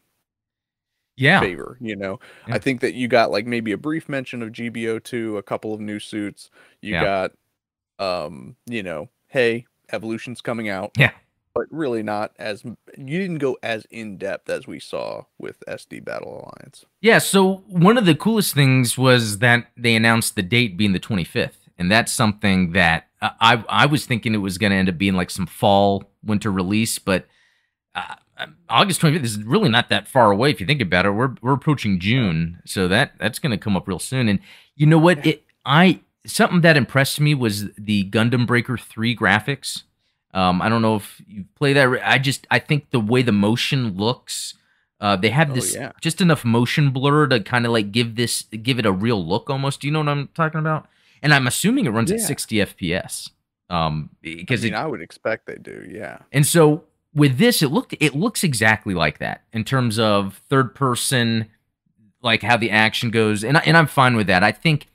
[1.17, 2.19] yeah, favor, you know.
[2.47, 2.57] Yeah.
[2.57, 5.81] I think that you got like maybe a brief mention of GBO2, a couple of
[5.81, 6.51] new suits.
[6.81, 6.97] You Yeah.
[6.97, 7.33] got
[7.99, 10.93] um, you know, hey, Evolution's coming out.
[10.97, 11.13] Yeah.
[11.55, 16.05] But really not as you didn't go as in depth as we saw with SD
[16.05, 16.85] Battle Alliance.
[17.01, 21.01] Yeah, so one of the coolest things was that they announced the date being the
[21.01, 24.99] 25th, and that's something that I I was thinking it was going to end up
[24.99, 27.27] being like some fall winter release, but
[27.95, 28.15] uh,
[28.69, 31.11] August 25th is really not that far away if you think about it.
[31.11, 34.29] We're we're approaching June, so that that's going to come up real soon.
[34.29, 34.39] And
[34.77, 35.27] you know what?
[35.27, 39.83] It I something that impressed me was the Gundam Breaker 3 graphics.
[40.35, 41.89] Um, I don't know if you play that.
[42.05, 44.55] I just I think the way the motion looks,
[45.01, 45.93] uh, they have Oh, this yeah.
[46.01, 49.49] just enough motion blur to kind of like give this give it a real look
[49.51, 49.81] almost.
[49.81, 50.87] Do you know what I'm talking about?
[51.23, 53.31] And I'm assuming it runs at 60 FPS.
[53.71, 56.19] Um, because I mean, it, I would expect they do, yeah.
[56.33, 60.75] and so with this, it looked it looks exactly like that in terms of third
[60.75, 61.47] person,
[62.23, 64.43] like how the action goes, and I, and I'm fine with that.
[64.43, 64.87] I think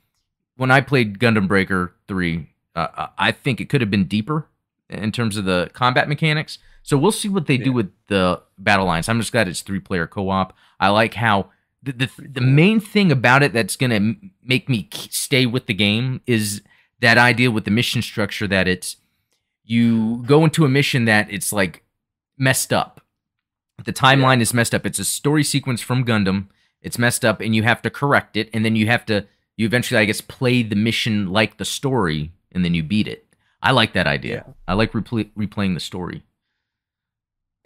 [0.56, 4.46] when I played Gundam Breaker three, uh, I think it could have been deeper
[4.88, 6.58] in terms of the combat mechanics.
[6.82, 9.08] So we'll see what they do with the Battle Alliance.
[9.08, 10.56] I'm just glad it's three player co op.
[10.78, 11.50] I like how
[11.82, 16.20] the the, the main thing about it that's gonna make me stay with the game
[16.26, 16.62] is
[17.00, 18.96] that idea with the mission structure that it's
[19.64, 21.82] you go into a mission that it's like
[22.36, 23.00] messed up.
[23.84, 24.86] The timeline is messed up.
[24.86, 26.48] It's a story sequence from Gundam.
[26.80, 29.66] It's messed up, and you have to correct it, and then you have to you
[29.66, 33.26] eventually, I guess, play the mission like the story, and then you beat it.
[33.62, 34.44] I like that idea.
[34.68, 36.22] I like replay, replaying the story.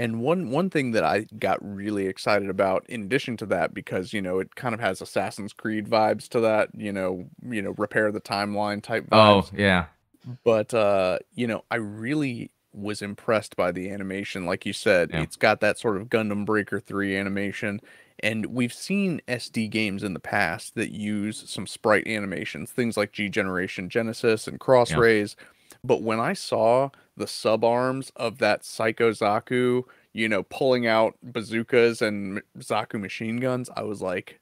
[0.01, 4.13] And one one thing that I got really excited about, in addition to that, because
[4.13, 7.75] you know it kind of has Assassin's Creed vibes to that, you know, you know,
[7.77, 9.49] repair the timeline type Vibes.
[9.53, 9.87] Oh yeah,
[10.45, 14.47] But uh, you know, I really was impressed by the animation.
[14.47, 15.23] Like you said, Yeah.
[15.23, 17.81] it's got that sort of Gundam Breaker 3 animation.
[18.21, 23.13] And we've seen SD games in the past that use some sprite animations, things like
[23.13, 24.99] G Generation Genesis and Cross Yeah.
[24.99, 25.37] Rays.
[25.85, 31.15] But when I saw the sub arms of that Psycho Zaku, you know, pulling out
[31.23, 34.41] bazookas and Zaku machine guns, I was like,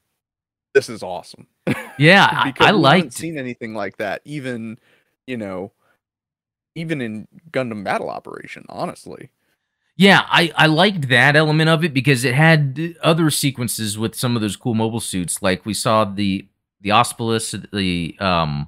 [0.73, 1.47] this is awesome.
[1.99, 2.27] yeah.
[2.31, 3.13] I, because I haven't liked.
[3.13, 4.79] seen anything like that, even
[5.27, 5.71] you know,
[6.75, 8.65] even in Gundam Battle Operation.
[8.69, 9.29] Honestly,
[9.97, 14.35] Yeah, I, I liked that element of it because it had other sequences with some
[14.35, 15.41] of those cool mobile suits.
[15.41, 16.47] Like we saw the
[16.81, 18.67] the Ospilus, the um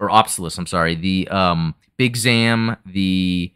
[0.00, 3.52] or Opsilus, I'm sorry, the um Big Zam, the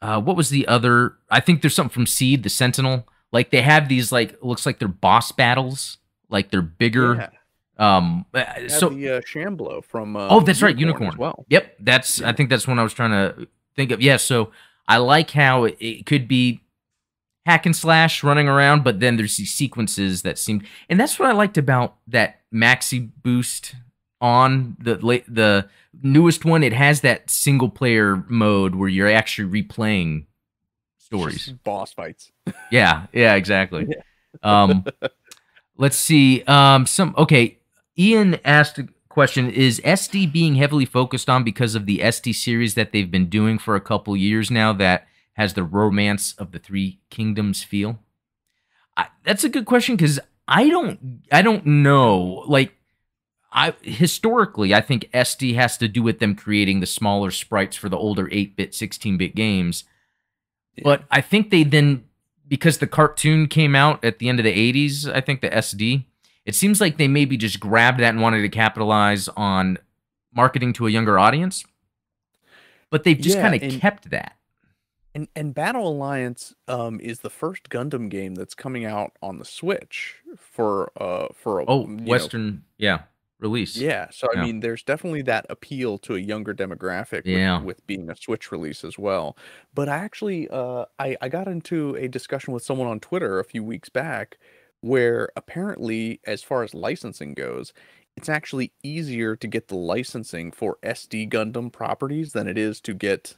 [0.00, 3.08] uh what was the other I think there's something from Seed, the Sentinel.
[3.32, 5.98] Like they have these like looks like they're boss battles,
[6.30, 7.32] like they're bigger.
[7.76, 11.16] Um uh, yeah, so the uh, Shamblo from uh, Oh, that's right, as Unicorn.
[11.18, 11.44] well.
[11.48, 12.22] Yep, that's.
[12.22, 14.00] I think that's what I was trying to think of.
[14.00, 14.52] Yeah, so
[14.88, 16.60] I like how it, could be
[17.44, 21.28] hack and slash running around, but then there's these sequences that seem, and that's what
[21.28, 23.74] I liked about that maxi boost
[24.20, 24.96] on the
[25.28, 25.68] the
[26.02, 26.62] newest one.
[26.62, 30.26] It has that single player mode where you're actually replaying
[30.98, 31.52] stories.
[31.64, 32.32] Boss fights.
[32.70, 33.88] Yeah, yeah, exactly.
[34.42, 34.84] Um,
[35.78, 36.42] let's see.
[36.42, 37.58] Um, some okay.
[37.98, 38.78] Ian asked
[39.16, 43.30] question: Is SD being heavily focused on because of the SD series that they've been
[43.30, 47.98] doing for a couple years now that has the romance of the three kingdoms feel?
[48.94, 52.44] I, that's a good question because I don't, I don't know.
[52.46, 52.74] Like,
[53.50, 57.88] I historically I think SD has to do with them creating the smaller sprites for
[57.88, 59.84] the older 8-bit, 16-bit games.
[60.74, 60.82] Yeah.
[60.84, 62.04] But I think they then
[62.46, 66.04] because the cartoon came out at the end of the 80s, I think the SD,
[66.46, 69.78] it seems like they maybe just grabbed that and wanted to capitalize on
[70.34, 71.64] marketing to a younger audience.
[72.90, 74.36] But they've just Yeah, kind of kept that.
[75.14, 79.44] And and Battle Alliance um is the first Gundam game that's coming out on the
[79.44, 83.04] Switch for uh for a Oh, you know, Western, yeah,
[83.38, 83.74] release.
[83.74, 88.08] Yeah, so I mean, there's definitely that appeal to a younger demographic with, with being
[88.08, 89.36] a Switch release as well.
[89.74, 93.44] But I actually, uh, I I got into a discussion with someone on Twitter a
[93.44, 94.38] few weeks back,
[94.80, 97.72] where apparently, as far as licensing goes,
[98.16, 102.94] it's actually easier to get the licensing for SD Gundam properties than it is to
[102.94, 103.36] get,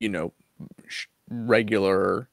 [0.00, 0.34] you know,
[0.88, 2.28] sh- regular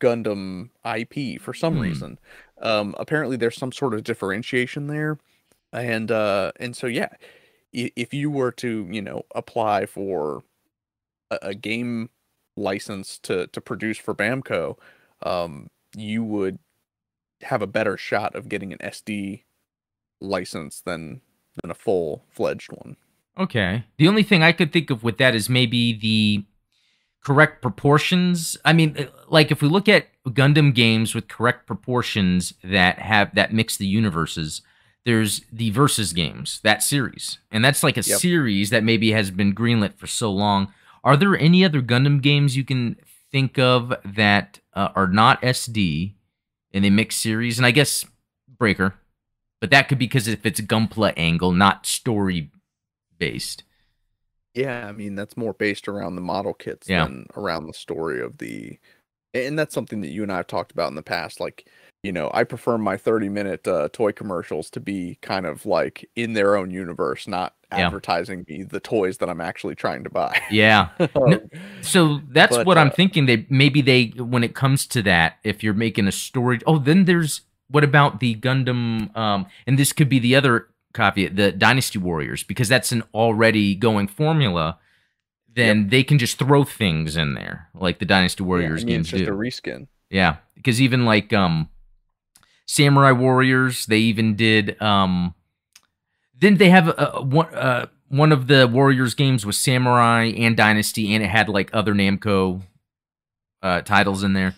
[0.00, 1.80] Gundam IP for some Hmm.
[1.80, 2.18] reason.
[2.60, 5.18] Um, apparently, there's some sort of differentiation there,
[5.72, 7.10] and uh, and so yeah,
[7.72, 10.44] if you were to you know apply for
[11.30, 12.10] a, a game
[12.56, 14.78] license to to produce for Bamco,
[15.22, 16.58] um, you would
[17.44, 19.44] have a better shot of getting an SD
[20.20, 21.20] license than
[21.62, 22.96] than a full fledged one.
[23.38, 23.84] Okay.
[23.98, 26.44] The only thing I could think of with that is maybe the
[27.24, 28.56] correct proportions.
[28.64, 33.34] I mean, uh, like if we look at Gundam games with correct proportions that have
[33.34, 34.62] that mix the universes,
[35.04, 37.38] there's the versus games, that series.
[37.50, 38.18] And that's like a Yep.
[38.20, 40.72] series that maybe has been greenlit for so long.
[41.04, 42.96] Are there any other Gundam games you can
[43.30, 46.14] think of that uh, are not SD
[46.74, 47.58] and they mix series?
[47.58, 48.04] And I guess
[48.58, 48.94] Breaker,
[49.60, 52.50] but that could be because if it's Gunpla angle, not story
[53.18, 53.64] based.
[54.54, 57.04] Yeah, I mean that's more based around the model kits Yeah.
[57.04, 58.78] than around the story of the
[59.34, 61.68] and that's something that you and I have talked about in the past like
[62.02, 66.08] you know, I prefer my 30 minute uh, toy commercials to be kind of like
[66.16, 67.86] in their own universe, not Yeah.
[67.86, 70.40] advertising me the toys that I'm actually trying to buy.
[70.50, 70.88] Yeah.
[71.16, 73.26] Um, So that's But, what I'm uh, thinking.
[73.26, 77.04] They maybe they when it comes to that, if you're making a story, oh, then
[77.06, 79.14] there's what about the Gundam?
[79.16, 83.74] Um, and this could be the other caveat, the Dynasty Warriors, because that's an already
[83.74, 84.78] going formula.
[85.54, 88.96] Then they can just throw things in there, like the Dynasty yeah, I Warriors mean,
[88.96, 89.26] games it's just do.
[89.26, 89.88] a reskin.
[90.10, 91.68] Yeah, because even like um
[92.72, 95.34] Samurai Warriors, they even did um
[96.38, 100.56] didn't they have a, a, one uh one of the Warriors games was Samurai and
[100.56, 102.62] Dynasty and it had like other Namco
[103.62, 104.54] uh titles in there.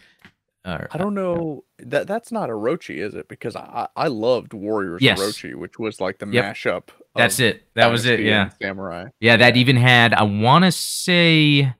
[0.64, 3.29] Uh, I don't know that that's not Orochi, is it?
[3.29, 5.20] Because I I loved Warriors Yes.
[5.20, 6.44] Orochi, which was like the Yep.
[6.44, 6.83] mashup.
[7.16, 7.62] That's of it.
[7.74, 8.20] That was it.
[8.20, 8.50] Yeah.
[8.62, 9.07] Samurai.
[9.20, 11.74] Yeah, that even had I want to say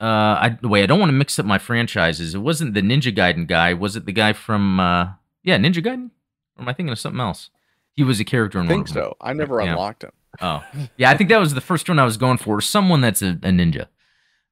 [0.00, 2.34] uh I wait, I don't want to mix up my franchises.
[2.34, 5.08] It wasn't the Ninja Gaiden guy, was it the guy from uh
[5.42, 6.10] yeah, Ninja Gaiden?
[6.56, 7.50] Or am I thinking of something else?
[7.92, 9.16] He was a character in I think so.
[9.20, 9.72] I never Yeah.
[9.72, 10.12] unlocked him.
[10.42, 10.62] Oh,
[10.98, 11.10] yeah.
[11.10, 12.60] I think that was the first one I was going for.
[12.60, 13.86] Someone that's a, a ninja.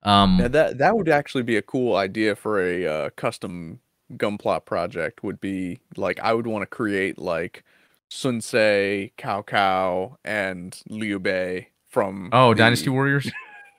[0.03, 3.81] Um, Yeah, that that would actually be a cool idea for a uh, custom
[4.13, 5.23] Gunpla project.
[5.23, 7.65] Would be like I would want to create like
[8.09, 8.53] Sun Ce,
[9.19, 13.31] Cao Cao, and Liu Bei from oh, the- Dynasty Warriors.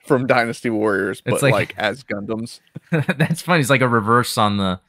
[0.06, 2.60] From Dynasty Warriors, but like- like, as Gundams.
[2.90, 3.60] that's funny.
[3.60, 4.80] It's like a reverse on the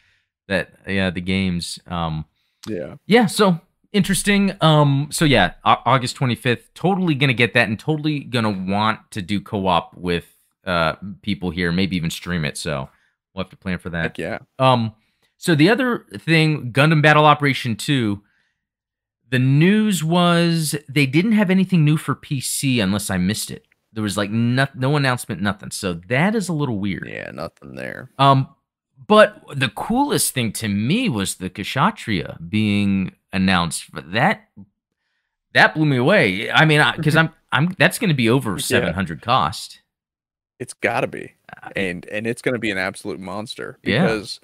[0.47, 1.79] that yeah the games.
[1.87, 2.25] Um,
[2.67, 3.25] Yeah, yeah.
[3.25, 3.59] So
[3.93, 4.53] interesting.
[4.61, 6.73] Um, so yeah, Au- August twenty fifth.
[6.73, 10.25] Totally gonna get that, and totally gonna want to do co op with
[10.65, 11.71] uh people here.
[11.71, 12.57] Maybe even stream it.
[12.57, 12.89] So
[13.33, 14.01] we'll have to plan for that.
[14.03, 14.39] heck yeah.
[14.59, 14.93] Um,
[15.37, 18.23] so the other thing, Gundam Battle Operation 2,
[19.29, 23.66] the news was they didn't have anything new for PC unless I missed it.
[23.93, 25.71] There was like no, no announcement, nothing.
[25.71, 27.07] So that is a little weird.
[27.11, 28.11] Yeah, nothing there.
[28.19, 28.47] Um,
[29.07, 33.85] but the coolest thing to me was the Kshatriya being announced.
[33.91, 34.49] But that
[35.53, 36.51] that blew me away.
[36.51, 38.57] I mean, because I'm I'm that's going to be over Yeah.
[38.59, 39.81] 700 cost.
[40.59, 44.01] It's got to be, Uh, and and it's going to be an absolute monster Yeah.
[44.03, 44.39] because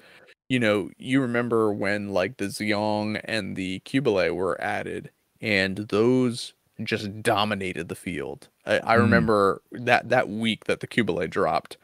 [0.48, 6.53] you know you remember when like the Zeong and the Qubeley were added, and those
[6.82, 8.48] just dominated the field.
[8.66, 9.00] I, I Mm.
[9.02, 11.76] remember that that week that the Qubeley dropped,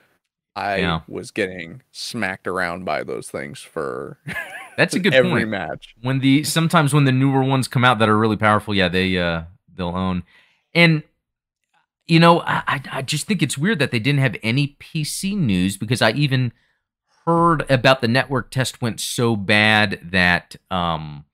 [0.57, 1.01] I Yeah.
[1.07, 4.19] was getting smacked around by those things for
[4.77, 5.49] That's a good every point.
[5.49, 5.95] match.
[6.01, 9.17] when the sometimes when the newer ones come out that are really powerful, yeah, they
[9.19, 9.43] uh
[9.75, 10.25] they'll own.
[10.75, 11.03] And
[12.07, 15.37] you know, I I- I just think it's weird that they didn't have any PC
[15.37, 16.53] news because I even
[17.27, 21.25] heard about the network test went so bad that um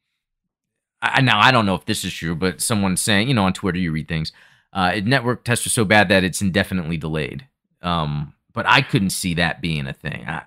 [1.03, 3.53] I now I don't know if this is true, but someone's saying, you know, on
[3.53, 4.33] Twitter you read things.
[4.73, 7.47] Uh network test was so bad that it's indefinitely delayed.
[7.83, 10.25] Um but I couldn't see that being a thing.
[10.27, 10.43] I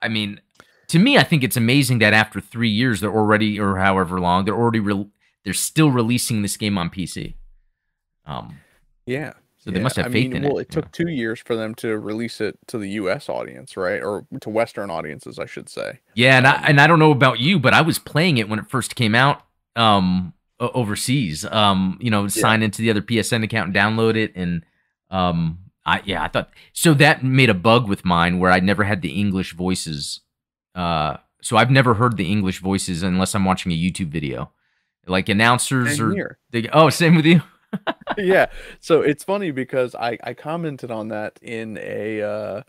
[0.00, 0.40] I mean,
[0.88, 4.44] to me, I think it's amazing that after three years, they're already, or however long,
[4.44, 5.08] they're already re-
[5.44, 7.34] they're still releasing this game on PC.
[8.26, 8.60] Um,
[9.06, 9.34] Yeah.
[9.58, 9.82] so they yeah.
[9.82, 10.62] must have I faith mean, in well, it.
[10.62, 13.28] it took two years for them to release it to the U.S.
[13.28, 16.00] audience, right, or to Western audiences, I should say.
[16.14, 18.48] Yeah, and I, Um, and I don't know about you, but I was playing it
[18.48, 19.42] when it first came out
[19.76, 21.44] um overseas.
[21.44, 24.64] Um, you know, sign into the other PSN account and download it and
[25.10, 28.84] um I yeah, I thought so that made a bug with mine where I never
[28.84, 30.20] had the English voices.
[30.74, 34.52] Uh so I've never heard the English voices unless I'm watching a YouTube video.
[35.06, 37.42] Like announcers Same or they, oh, same with you.
[38.18, 38.46] yeah.
[38.80, 42.62] So it's funny because I I commented on that in a uh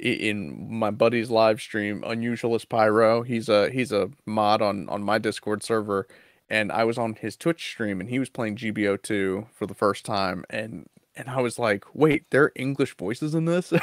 [0.00, 3.22] in my buddy's live stream, Unusualist Pyro.
[3.22, 6.08] He's a he's a mod on on my Discord server,
[6.50, 9.74] and I was on his Twitch stream, and he was playing GBO two for the
[9.74, 10.86] first time, and
[11.16, 13.72] and I was like, wait, there are English voices in this.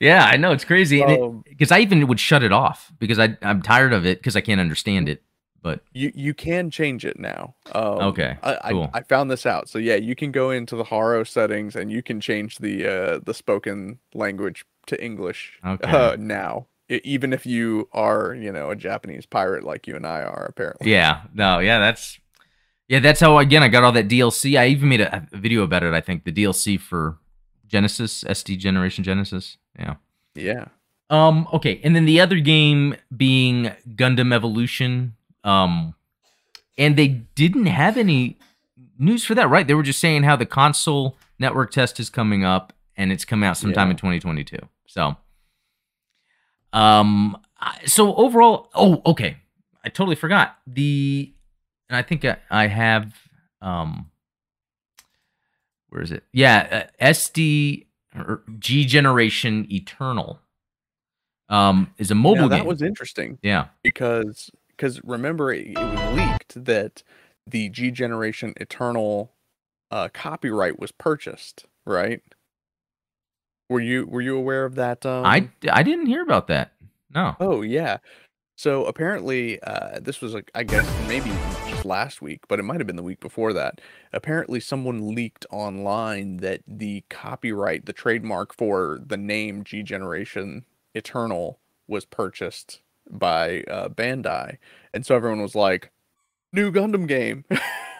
[0.00, 1.02] Yeah, I know it's crazy.
[1.02, 4.36] Um, because I even would shut it off because I I'm tired of it because
[4.36, 5.22] I can't understand it.
[5.60, 7.56] But You you can change it now.
[7.72, 8.90] Um, Okay, I, I, cool.
[8.94, 9.68] I found this out.
[9.68, 13.18] So yeah, you can go into the Haro settings and you can change the uh,
[13.24, 15.90] the spoken language to English Okay.
[15.90, 16.66] uh, now.
[16.90, 20.90] Even if you are you know a Japanese pirate like you and I are apparently.
[20.90, 22.18] Yeah, no, yeah, that's
[22.88, 24.58] yeah, that's how again I got all that DLC.
[24.58, 25.92] I even made a, a video about it.
[25.92, 27.18] I think the DLC for
[27.66, 29.58] Genesis, SD Generation Genesis.
[29.78, 29.96] Yeah.
[30.34, 30.66] Yeah.
[31.10, 31.46] Um.
[31.52, 35.14] Okay, and then the other game being Gundam Evolution.
[35.44, 35.94] Um,
[36.76, 38.38] and they didn't have any
[38.98, 39.66] news for that, right?
[39.66, 43.48] They were just saying how the console network test is coming up, and it's coming
[43.48, 43.92] out sometime Yeah.
[43.92, 44.58] in 2022.
[44.86, 45.16] So,
[46.72, 47.36] um,
[47.86, 49.38] so overall, oh, okay,
[49.84, 51.32] I totally forgot the,
[51.88, 53.14] and I think I, I have,
[53.60, 54.10] um,
[55.88, 56.24] where is it?
[56.32, 60.40] Yeah, uh, SD or G Generation Eternal,
[61.48, 62.66] um, is a mobile Now, that game.
[62.66, 67.02] was interesting yeah, because because remember it, it was leaked that
[67.46, 69.32] the G Generation Eternal
[69.90, 72.20] uh, copyright was purchased, right?
[73.68, 75.04] Were you were you aware of that?
[75.04, 76.72] Um, I I didn't hear about that.
[77.14, 77.36] No.
[77.40, 77.98] Oh yeah.
[78.56, 81.30] So apparently, uh, this was like I guess maybe
[81.68, 83.80] just last week, but it might have been the week before that.
[84.12, 91.60] Apparently, someone leaked online that the copyright, the trademark for the name G Generation Eternal,
[91.86, 94.58] was purchased by uh, Bandai,
[94.92, 95.92] and so everyone was like,
[96.52, 97.44] "New Gundam game."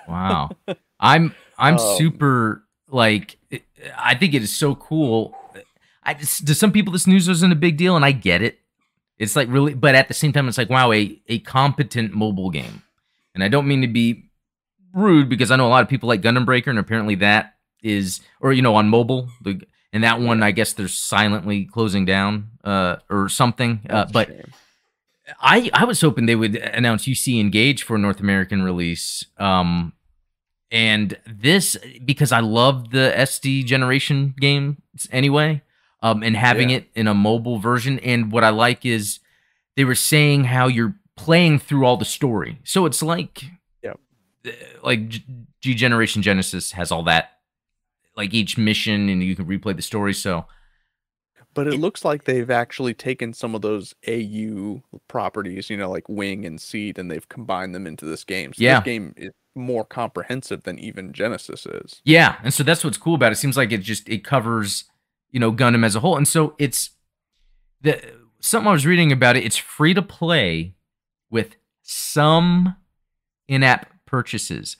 [0.08, 0.50] Wow.
[1.00, 3.36] I'm I'm Um, super like
[3.96, 5.37] I think it is so cool.
[6.08, 8.58] I to some people this news isn't a big deal and I get it.
[9.18, 12.50] It's like really but at the same time it's like wow a a competent mobile
[12.50, 12.82] game.
[13.34, 14.30] And I don't mean to be
[14.94, 18.20] rude because I know a lot of people like Gundam Breaker and apparently that is
[18.40, 19.60] or you know on mobile the
[19.92, 23.80] and that one I guess they're silently closing down uh or something.
[23.90, 24.52] Uh, but shame.
[25.40, 29.26] I I was hoping they would announce UC Engage for North American release.
[29.36, 29.92] Um,
[30.70, 34.78] and this because I love the SD generation games
[35.10, 35.62] anyway.
[36.00, 36.76] Um, and having Yeah.
[36.78, 37.98] it in a mobile version.
[38.00, 39.18] And what I like is
[39.76, 42.60] they were saying how you're playing through all the story.
[42.64, 43.44] So it's like,
[43.82, 43.98] Yep.
[44.46, 44.50] uh,
[44.84, 45.24] like G,
[45.60, 47.32] G Generation Genesis has all that,
[48.16, 50.14] like each mission, and you can replay the story.
[50.14, 50.46] So
[51.54, 55.90] But it It- looks like they've actually taken some of those AU properties, you know,
[55.90, 58.52] like Wing and Seed, and they've combined them into this game.
[58.52, 58.78] So Yeah.
[58.78, 62.00] this game is more comprehensive than even Genesis is.
[62.04, 63.32] Yeah, and so that's what's cool about it.
[63.32, 64.84] It seems like it just it covers,
[65.30, 66.16] you know, Gundam as a whole.
[66.16, 66.90] And so it's
[67.80, 68.00] the
[68.40, 70.74] something I was reading about it, it's free to play
[71.30, 72.76] with some
[73.46, 74.76] in-app purchases.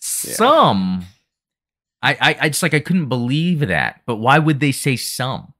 [0.00, 1.04] Some
[2.02, 4.02] I, I I just like I couldn't believe that.
[4.06, 5.54] But why would they say some?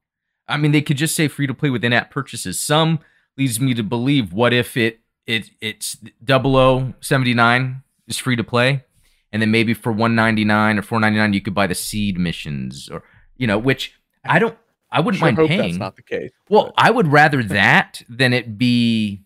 [0.47, 2.59] I mean, they could just say free to play with in-app purchases.
[2.59, 3.01] Some
[3.37, 8.85] leads me to believe what if it it it's 0079 is free to play
[9.31, 13.03] and then maybe for 199 or 499 you could buy the seed missions or
[13.37, 14.57] you know which i don't
[14.91, 16.31] i wouldn't Sure mind paying that's not the case.
[16.49, 19.23] well but- i would rather that than it be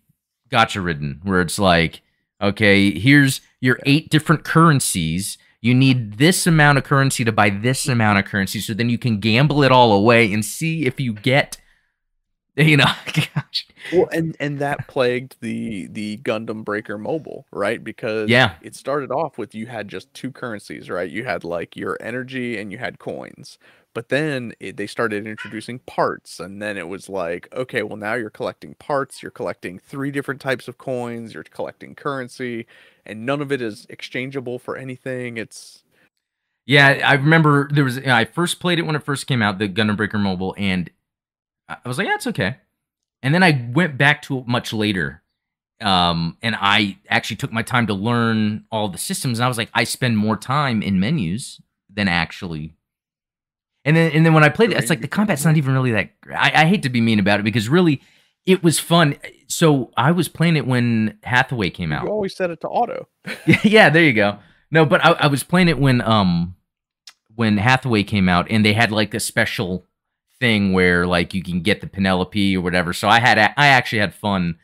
[0.50, 2.02] gotcha ridden where it's like
[2.40, 6.18] okay here's your eight different currencies you need mm-hmm.
[6.18, 7.93] this amount of currency to buy this mm-hmm.
[7.93, 11.12] amount of currency so then you can gamble it all away and see if you
[11.12, 11.59] get
[12.57, 12.93] you know.
[13.93, 17.82] Well, and and that plagued the the Gundam Breaker Mobile, right?
[17.82, 18.55] Because Yeah.
[18.62, 21.11] it started off with you had just two currencies, right?
[21.11, 23.59] You had like your energy and you had coins.
[23.95, 28.14] But then it, they started introducing parts, and then it was like, okay, well now
[28.14, 32.66] you're collecting parts, you're collecting three different types of coins, you're collecting currency,
[33.07, 35.36] and none of it is exchangeable for anything.
[35.36, 35.84] It's
[36.66, 37.99] Yeah, I remember there was.
[37.99, 40.90] I first played it when it first came out, the Gundam Breaker Mobile, and
[41.68, 42.59] I was like, "Yeah, it's okay."
[43.22, 45.22] And then I went back to it much later,
[45.80, 49.59] Um, and I actually took my time to learn all the systems, and I was
[49.59, 52.74] like, I spend more time in menus than actually.
[53.85, 55.91] And then, and then when I played it, it's like the combat's not even really
[55.93, 56.11] that.
[56.33, 58.01] I, I hate to be mean about it because really,
[58.47, 59.16] it was fun.
[59.49, 62.05] So I was playing it when Hathaway came out.
[62.05, 63.09] You always set it to auto.
[63.64, 64.39] yeah, there you go.
[64.70, 66.55] No, but I, I was playing it when um
[67.35, 69.87] when Hathaway came out, and they had like a special
[70.39, 72.93] thing where like you can get the Penelope or whatever.
[72.93, 74.59] So I had I actually had fun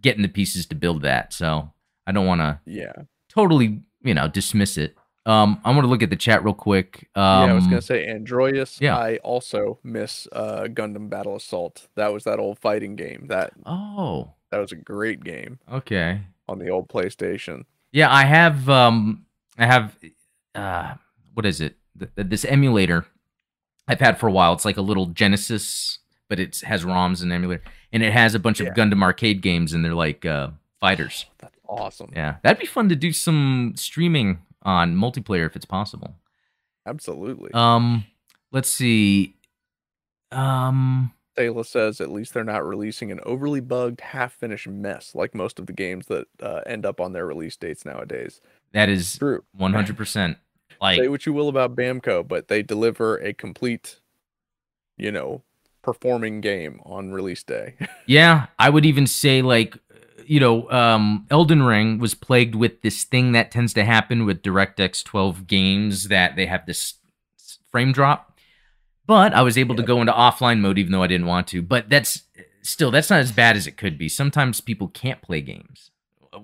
[0.00, 1.32] getting the pieces to build that.
[1.32, 1.72] So
[2.06, 2.92] I don't want to Yeah.
[3.30, 4.96] totally you know dismiss it.
[5.28, 7.08] Um, I want to look at the chat real quick.
[7.14, 8.80] Um, yeah, I was gonna say Androius.
[8.80, 8.96] yeah.
[8.96, 11.86] I also miss uh, Gundam Battle Assault.
[11.96, 13.26] That was that old fighting game.
[13.28, 16.22] That Oh, that was a great game okay.
[16.48, 17.64] on the old PlayStation.
[17.92, 19.26] Yeah, I have um
[19.58, 19.96] I have
[20.54, 20.94] uh
[21.34, 21.76] what is it?
[21.98, 23.04] Th- th- this emulator
[23.86, 24.52] I've had for a while.
[24.54, 25.98] It's like a little Genesis,
[26.28, 27.62] but it has ROMs and emulator,
[27.92, 28.68] and it has a bunch Yeah.
[28.68, 30.50] of Gundam arcade games, and they're like uh
[30.80, 31.26] fighters.
[31.38, 32.10] That's awesome.
[32.16, 34.38] Yeah, that'd be fun to do some streaming
[34.68, 36.14] on multiplayer if it's possible.
[36.86, 37.50] Absolutely.
[37.54, 38.04] Um,
[38.52, 39.34] let's see.
[40.30, 45.58] Um, Sayla says at least they're not releasing an overly bugged, half-finished mess like most
[45.58, 48.40] of the games that uh, end up on their release dates nowadays.
[48.72, 49.42] that is True.
[49.56, 50.36] one hundred percent.
[50.80, 53.98] Like, Say what you will about Bamco, but they deliver a complete,
[54.96, 55.42] you know,
[55.82, 57.74] performing game on release day.
[58.06, 59.76] Yeah, I would even say like
[60.28, 64.42] you know, um Elden Ring was plagued with this thing that tends to happen with
[64.42, 66.94] DirectX 12 games that they have this
[67.70, 68.38] frame drop.
[69.06, 71.62] But I was able to go into offline mode even though I didn't want to.
[71.62, 72.22] But that's
[72.62, 74.08] still that's not as bad as it could be.
[74.08, 75.90] Sometimes people can't play games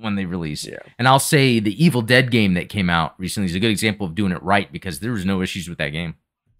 [0.00, 0.66] when they release.
[0.66, 0.78] yeah.
[0.98, 4.06] And I'll say the Evil Dead game that came out recently is a good example
[4.06, 6.14] of doing it right because there was no issues with that game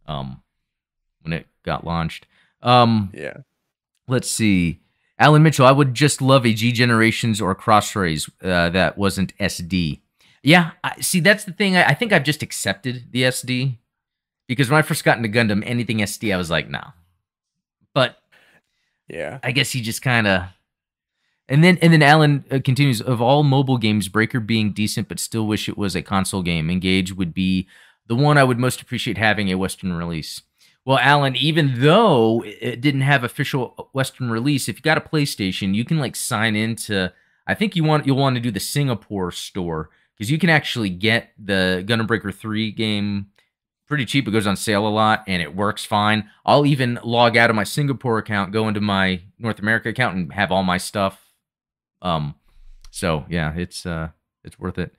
[0.07, 0.43] um
[1.23, 2.27] when it got launched.
[2.63, 3.39] Um Yeah.
[4.07, 4.81] let's see.
[5.19, 10.01] Alan Mitchell, I would just love a G Generations or Crossrays uh, that wasn't SD.
[10.43, 11.77] Yeah, I, see, that's the thing.
[11.77, 13.79] I, I think I've just accepted the SD
[14.49, 16.83] because when I first got into Gundam, anything SD, I was like, no.
[17.95, 18.19] But
[19.09, 19.39] Yeah.
[19.43, 20.43] I guess he just kind of.
[21.49, 23.01] And then, and then Alan uh, continues.
[23.03, 26.71] Of all mobile games, Breaker being decent, but still wish it was a console game.
[26.71, 27.69] Engage would be
[28.07, 30.41] the one I would most appreciate having a Western release.
[30.85, 35.75] Well, Alan, even though it- didn't have official Western release, if you got a PlayStation,
[35.75, 37.13] you can like sign into.
[37.47, 40.91] I think you want you'll want to do the Singapore store because you can actually
[40.91, 43.27] get the Gundam Breaker Three game
[43.87, 44.27] pretty cheap.
[44.27, 46.29] It goes on sale a lot and it works fine.
[46.47, 50.33] I'll even log out of my Singapore account, go into my North America account, and
[50.33, 51.31] have all my stuff.
[52.01, 52.35] Um,
[52.91, 54.09] so yeah, it's uh,
[54.43, 54.95] it's worth it.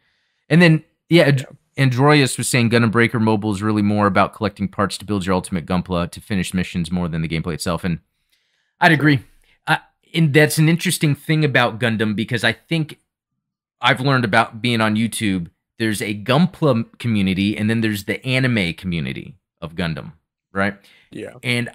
[0.50, 1.48] And then yeah, Ad-
[1.78, 5.36] Androius was saying Gundam Breaker Mobile is really more about collecting parts to build your
[5.36, 7.84] ultimate Gunpla to finish missions more than the gameplay itself.
[7.84, 8.00] And
[8.80, 9.20] I'd agree.
[9.68, 9.78] Uh,
[10.14, 13.00] and that's an interesting thing about Gundam because I think
[13.82, 15.48] I've learned about being on YouTube.
[15.78, 20.14] There's a Gunpla community, and then there's the anime community of Gundam,
[20.54, 20.76] right?
[21.12, 21.34] Yeah.
[21.44, 21.70] And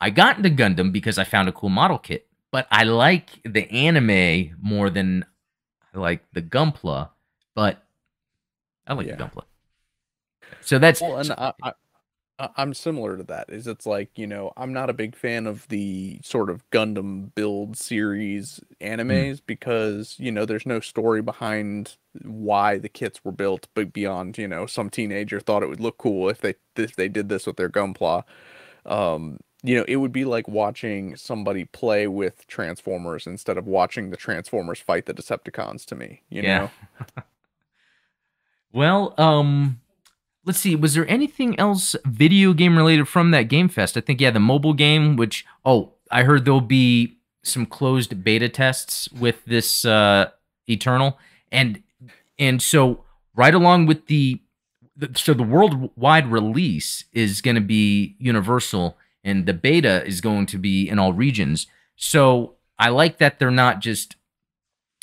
[0.00, 3.70] I got into Gundam because I found a cool model kit, but I like the
[3.70, 5.26] anime more than
[5.94, 7.10] I like the Gunpla,
[7.54, 7.84] but
[8.86, 9.16] I like Yeah.
[9.16, 9.44] the Gunpla.
[10.60, 11.72] So that's Well, and I, I,
[12.56, 13.50] I'm similar to that.
[13.50, 17.34] Is it's like you know I'm not a big fan of the sort of Gundam
[17.34, 23.68] build series animes because you know there's no story behind why the kits were built,
[23.74, 27.08] but beyond you know some teenager thought it would look cool if they if they
[27.08, 28.24] did this with their Gunpla.
[28.86, 34.10] Um, you know, it would be like watching somebody play with Transformers instead of watching
[34.10, 35.84] the Transformers fight the Decepticons.
[35.86, 36.44] To me, you Yeah.
[36.44, 36.72] know.
[38.74, 39.80] well, um
[40.44, 43.96] let's see, was there anything else video game related from that Game Fest?
[43.96, 48.48] I think yeah, the mobile game which oh, I heard there'll be some closed beta
[48.48, 50.30] tests with this uh
[50.66, 51.18] Eternal
[51.52, 51.82] and
[52.38, 53.04] and so
[53.34, 54.40] right along with the,
[54.96, 60.46] the so the worldwide release is going to be universal and the beta is going
[60.46, 61.66] to be in all regions.
[61.96, 64.16] So I like that they're not just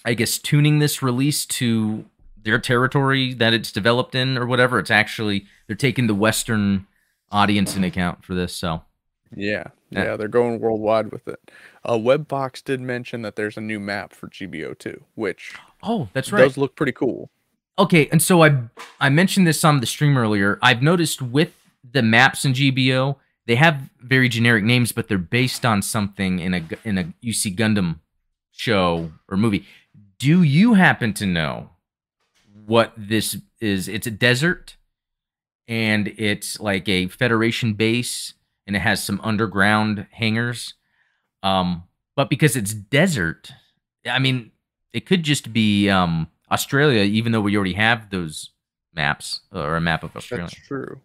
[0.04, 2.06] I guess tuning this release to
[2.44, 4.80] their territory that it's developed in or whatever.
[4.80, 6.88] It's actually they're taking the Western
[7.32, 8.56] audience in account for this.
[8.56, 8.84] So
[9.36, 10.04] Yeah, Yeah.
[10.04, 11.40] yeah, they're going worldwide with it.
[11.86, 16.42] Uh, WebFox did mention that there's a new map for GBO2, which oh, that's right.
[16.42, 17.30] does look pretty cool.
[17.80, 18.64] Okay, and so I
[19.00, 20.60] I mentioned this on the stream earlier.
[20.62, 21.56] I've noticed with
[21.90, 23.16] the maps in GBO,
[23.48, 27.56] they have very generic names, but they're based on something in a in a UC
[27.56, 28.00] Gundam
[28.52, 29.66] show or movie.
[30.20, 31.71] Do you happen to know
[32.66, 33.88] what this is?
[33.88, 34.78] It's a desert,
[35.68, 38.34] and it's like a Federation base,
[38.68, 40.74] and it has some underground hangars.
[41.44, 41.84] Um,
[42.16, 43.52] but because it's desert,
[44.10, 44.52] I mean,
[44.94, 48.52] it could just be um, Australia, even though we already have those
[48.94, 50.48] maps or a map of Australia.
[50.48, 51.02] That's true.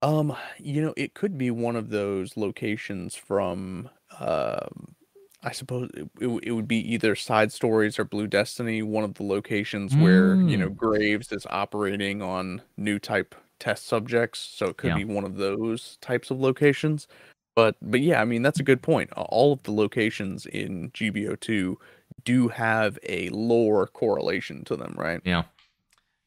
[0.00, 3.88] Um, you know, it could be one of those locations from
[4.20, 4.94] um
[5.42, 9.04] I suppose it, it, w- it would be either Side Stories or Blue Destiny, one
[9.04, 14.38] of the locations where, you know, Mm, Graves is operating on new type test subjects,
[14.38, 17.08] so it could yeah, be one of those types of locations.
[17.56, 19.10] But but yeah, I mean, that's a good point.
[19.12, 21.76] A- All of the locations in GBO2
[22.24, 25.20] do have a lore correlation to them, right?
[25.24, 25.42] yeah,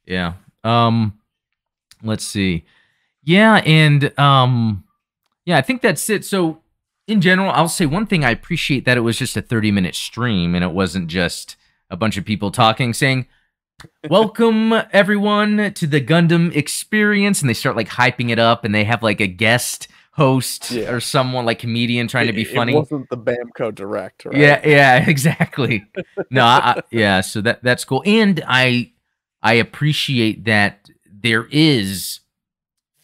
[0.05, 0.33] yeah.
[0.63, 1.19] Um,
[2.03, 2.65] let's see.
[3.23, 4.83] Yeah, and um,
[5.45, 6.25] yeah, I think that's it.
[6.25, 6.61] So,
[7.07, 8.23] in general, I'll say one thing.
[8.25, 11.55] I appreciate that it was just a thirty-minute stream and it wasn't just
[11.89, 13.27] a bunch of people talking, saying,
[14.09, 18.83] "Welcome everyone to the Gundam experience," and they start like hyping it up, and they
[18.85, 20.91] have like a guest host Yeah.
[20.93, 22.73] or someone like comedian trying to be it it funny.
[22.73, 24.35] wasn't the Bamco Direct, right?
[24.35, 25.85] Yeah, yeah, exactly.
[26.31, 28.91] No, I, I, yeah, so that that's cool, and I
[29.43, 32.21] I appreciate that there is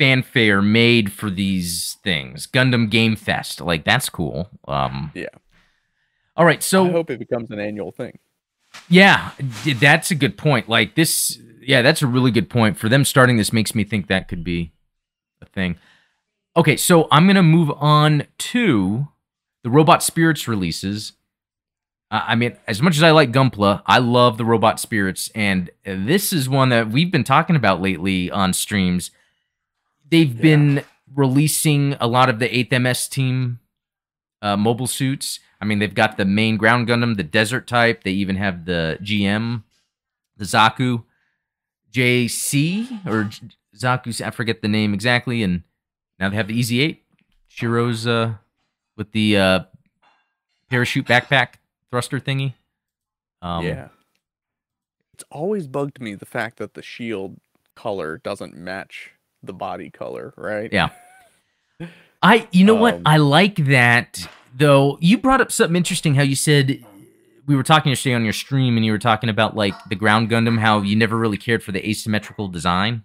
[0.02, 2.48] fanfare made for these things.
[2.48, 4.50] Gundam Game Fest, like that's cool.
[4.68, 5.28] Um, Yeah.
[6.36, 8.18] all right, so I hope it becomes an annual thing.
[8.90, 9.32] yeah,
[9.76, 10.68] that's a good point.
[10.68, 12.78] Like this, yeah, that's a really good point.
[12.78, 14.72] For them starting this makes me think that could be
[15.40, 15.78] a thing.
[16.58, 19.08] Okay, so I'm gonna move on to
[19.64, 21.12] the Robot Spirits releases.
[22.10, 25.70] I I mean, as much as I like Gunpla, I love the Robot Spirits, and
[25.86, 29.12] this is one that we've been talking about lately on streams.
[30.12, 30.42] They've Yeah.
[30.42, 30.84] been
[31.14, 33.60] releasing a lot of the 8th MS team
[34.42, 35.40] uh, mobile suits.
[35.60, 38.04] I mean, they've got the main ground Gundam, the desert type.
[38.04, 39.64] They even have the GM,
[40.38, 41.04] the Zaku,
[41.92, 43.30] JC or
[43.76, 44.22] Zaku.
[44.26, 45.44] I forget the name exactly.
[45.44, 45.64] And
[46.20, 47.04] now they have the Easy Eight,
[47.48, 48.36] Shiro's uh,
[48.98, 49.60] with the uh,
[50.70, 51.56] parachute backpack
[51.92, 52.54] thruster thingy.
[53.42, 53.90] Um, yeah.
[55.14, 57.38] It's always bugged me the fact that the shield
[57.76, 59.12] color doesn't match
[59.44, 60.72] the body color, right?
[60.72, 60.90] Yeah.
[62.22, 62.96] I, you know what?
[62.96, 64.98] Um, I like that though.
[65.02, 66.16] You brought up something interesting.
[66.16, 66.84] How you said
[67.48, 70.30] we were talking yesterday on your stream, and you were talking about like the ground
[70.30, 73.04] Gundam, how you never really cared for the asymmetrical design.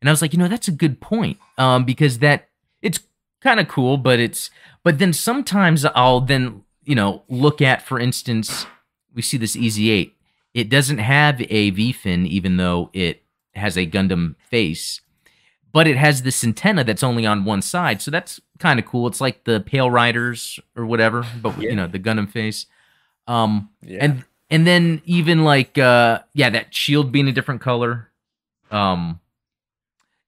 [0.00, 1.38] And I was like, you know, that's a good point.
[1.56, 2.48] Um, because that
[2.82, 3.00] it's
[3.40, 4.50] kind of cool, but it's
[4.82, 8.66] but then sometimes I'll then you know look at, for instance,
[9.14, 10.16] we see this Easy Eight.
[10.54, 13.22] It doesn't have a V fin, even though it
[13.54, 15.00] has a Gundam face
[15.72, 19.06] but it has this antenna that's only on one side, so that's kind of cool.
[19.06, 22.66] It's like the Pale Riders or whatever, but with, you know the Gundam face.
[23.26, 23.98] Um, Yeah.
[24.04, 28.10] and and then even like uh, yeah, that shield being a different color.
[28.70, 29.20] Um,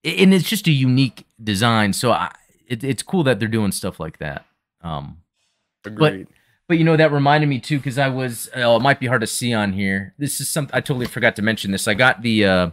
[0.04, 2.32] and it's just a unique design, so I,
[2.66, 4.46] it, it's cool that they're doing stuff like that.
[4.82, 5.18] Um,
[5.84, 6.26] Agreed.
[6.68, 9.20] but you know that reminded me too because I was oh, it might be hard
[9.22, 10.14] to see on here.
[10.18, 11.70] This is something I totally forgot to mention.
[11.70, 12.70] This I got the uh,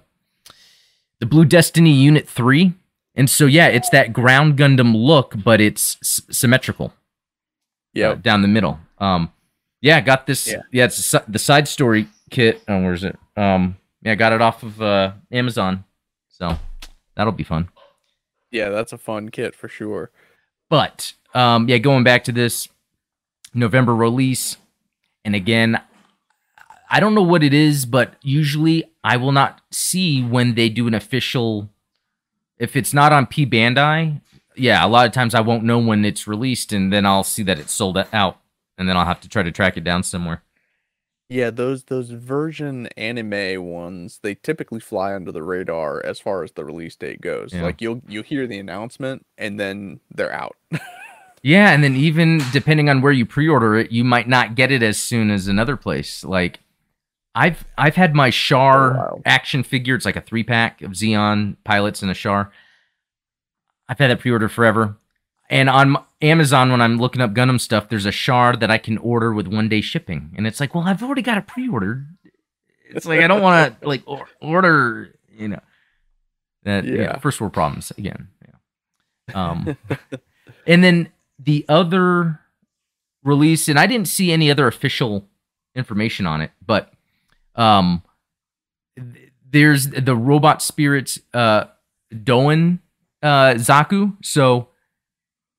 [1.20, 2.74] the Blue Destiny Unit Three,
[3.15, 6.93] and so yeah, it's that ground Gundam look, but it's s- symmetrical
[7.93, 8.09] yeah.
[8.09, 8.80] uh, down the middle.
[8.99, 9.32] Um,
[9.82, 10.47] yeah, got this.
[10.47, 10.61] Yeah.
[10.72, 12.61] Yeah, it's a the side story kit.
[12.68, 13.18] Oh, where is it?
[13.36, 15.84] Um, yeah, I got it off of uh, Amazon,
[16.30, 16.57] so
[17.15, 17.70] that'll be fun.
[18.51, 20.11] yeah, that's a fun kit for sure.
[20.70, 22.68] But um, yeah, going back to this
[23.53, 24.57] November release,
[25.26, 25.80] and again,
[26.90, 30.88] I don't know what it is, but usually I will not see when they do
[30.88, 31.70] an official.
[32.58, 34.22] If it's not on P Bandai,
[34.56, 37.44] yeah, a lot of times I won't know when it's released, and then I'll see
[37.44, 38.40] that it's sold out,
[38.78, 40.44] and then I'll have to try to track it down somewhere.
[41.30, 46.54] Yeah, those those version anime ones, they typically fly under the radar as far as
[46.54, 47.54] the release date goes.
[47.54, 47.64] Yeah.
[47.64, 50.56] Like you'll you'll hear the announcement and then they're out.
[51.44, 54.84] Yeah, and then even depending on where you pre-order it, you might not get it
[54.84, 56.26] as soon as another place.
[56.26, 56.60] Like
[57.38, 59.22] I've I've had my Char wild.
[59.26, 59.94] action figure.
[59.96, 62.52] It's like a three pack of Zeon pilots and a Char.
[63.88, 64.98] I've had that pre-ordered forever.
[65.50, 68.98] And on Amazon, when I'm looking up Gundam stuff, there's a Char that I can
[68.98, 72.08] order with one day shipping, and it's like, well, I've already got it pre-ordered.
[72.90, 75.62] It's like I don't want to like or- order, you know.
[76.64, 76.96] That yeah.
[77.02, 77.20] Yeah.
[77.20, 78.28] first world problems again.
[79.30, 79.50] Yeah.
[79.52, 79.78] Um,
[80.68, 81.10] and then
[81.40, 82.42] the other
[83.24, 85.28] release, and I didn't see any other official
[85.76, 86.92] information on it, but
[87.58, 88.03] um,
[88.95, 91.66] th- there's the Robot Spirits uh,
[92.24, 92.80] Doan
[93.24, 94.16] uh, Zaku.
[94.24, 94.70] So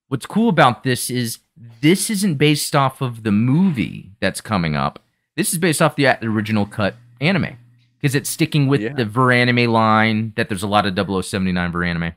[0.08, 1.38] what's cool about this is
[1.80, 5.00] this isn't based off of the movie that's coming up.
[5.36, 7.56] This is based off the original cut anime
[8.00, 8.92] because it's sticking with Yeah.
[8.92, 10.94] the Ver anime line that there's a lot of
[11.24, 12.12] 0079 Ver anime.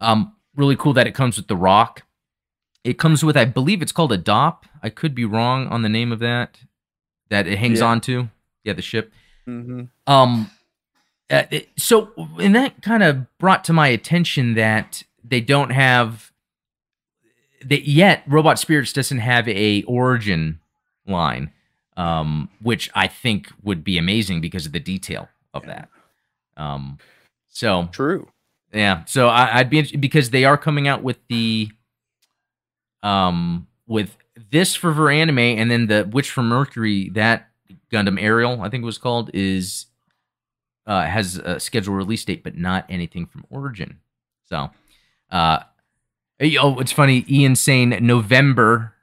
[0.00, 2.02] Um, really cool that it comes with the Rock.
[2.84, 4.62] It comes with, I believe it's called a Dopp.
[4.82, 6.58] I could be wrong on the name of that.
[7.30, 7.86] that it hangs Yeah.
[7.86, 8.30] on to.
[8.68, 9.10] Yeah, the ship.
[9.46, 10.50] hmm Um,
[11.30, 16.30] uh, it- so and that kind of brought to my attention that they don't have
[17.64, 18.22] that yet.
[18.26, 20.60] Robot Spirits doesn't have a origin
[21.06, 21.50] line,
[21.96, 25.68] um, which I think would be amazing because of the detail of Yeah.
[26.56, 26.62] that.
[26.62, 26.98] Um,
[27.48, 28.28] so True.
[28.72, 31.70] yeah, so I, I'd be because they are coming out with the
[33.02, 34.16] um with
[34.50, 37.47] this for Ver Anime and then the Witch from Mercury that
[37.90, 39.86] Gundam Aerial I think it was called is
[40.86, 43.98] uh has a scheduled release date but not anything from Origin.
[44.44, 44.70] So
[45.30, 45.60] uh
[46.60, 48.94] oh it's funny Ian saying November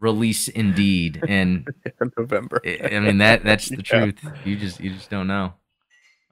[0.00, 1.66] release indeed and
[2.18, 2.60] November.
[2.64, 3.82] I I mean that that's the Yeah.
[3.82, 4.20] truth.
[4.44, 5.54] You just you just don't know.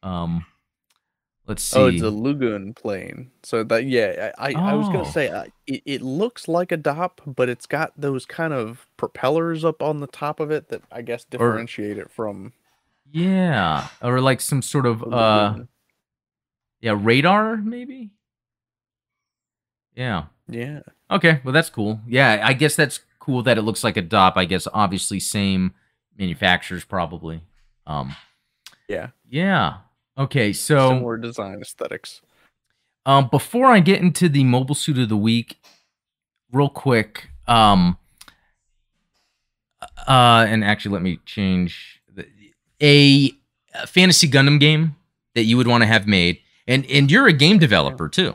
[0.02, 0.44] Um
[1.46, 1.80] let's see.
[1.80, 3.30] Oh, it's a Lugun plane.
[3.42, 4.92] So that yeah, I, I, I was Oh.
[4.92, 8.86] gonna say uh, it, it looks like a Dopp, but it's got those kind of
[8.96, 12.52] propellers up on the top of it that I guess differentiate it from
[13.10, 15.58] Yeah, or like some sort of uh
[16.80, 18.10] yeah, radar maybe?
[19.94, 20.24] Yeah.
[20.48, 20.80] yeah.
[21.10, 22.00] Okay, well that's cool.
[22.06, 24.34] Yeah, I guess that's cool that it looks like a Dopp.
[24.36, 25.74] I guess obviously same
[26.18, 27.42] manufacturers probably.
[27.86, 28.16] Um
[28.88, 29.10] Yeah.
[29.28, 29.78] yeah.
[30.18, 32.20] Okay, so Similar design aesthetics.
[33.06, 35.58] um before I get into the mobile suit of the week,
[36.52, 37.96] real quick, um
[40.06, 42.26] uh and actually let me change the,
[42.80, 43.32] a,
[43.74, 44.96] a fantasy Gundam game
[45.34, 46.38] that you would want to have made.
[46.68, 48.34] And and you're a game developer too.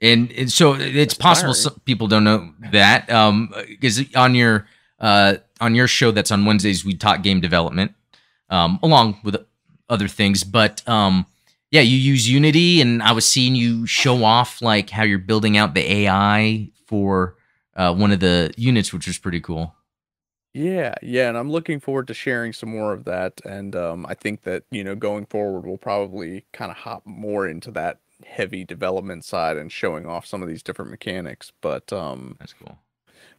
[0.00, 4.68] And, and so it's possible some people don't know that um because on your
[5.00, 7.92] uh on your show that's on Wednesdays we talk game development
[8.48, 9.36] um along with
[9.88, 11.26] other things but um
[11.70, 15.56] yeah you use Unity and I was seeing you show off like how you're building
[15.56, 17.36] out the AI for
[17.76, 19.74] uh one of the units which was pretty cool.
[20.54, 23.40] Yeah, yeah, and I'm looking forward to sharing some more of that.
[23.44, 27.46] And um, I think that you know, going forward, we'll probably kind of hop more
[27.46, 31.52] into that heavy development side and showing off some of these different mechanics.
[31.60, 32.78] But um, That's cool.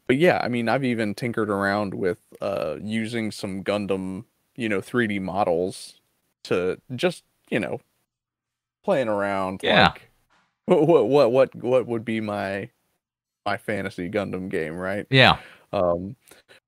[0.07, 4.25] but yeah, I mean, I've even tinkered around with uh using some Gundam,
[4.55, 5.98] you know, 3D models
[6.43, 7.79] to just you know
[8.83, 9.61] playing around.
[9.63, 9.89] Yeah.
[9.89, 10.09] Like,
[10.65, 12.69] what what what what what would be my
[13.45, 15.05] my fantasy Gundam game, right?
[15.09, 15.37] Yeah.
[15.71, 16.15] Um,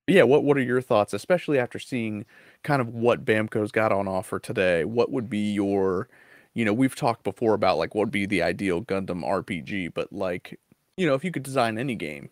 [0.08, 2.26] yeah, what what are your thoughts, especially after seeing
[2.64, 4.84] kind of what Bamco's got on offer today?
[4.84, 6.10] What would be your,
[6.54, 10.12] you know, we've talked before about like what would be the ideal Gundam RPG, but
[10.12, 10.60] like,
[10.98, 12.30] you know, if you could design any game,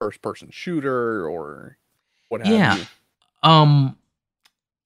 [0.00, 1.76] first person shooter or
[2.28, 2.76] what have Yeah.
[2.76, 2.86] you.
[3.42, 3.96] Um,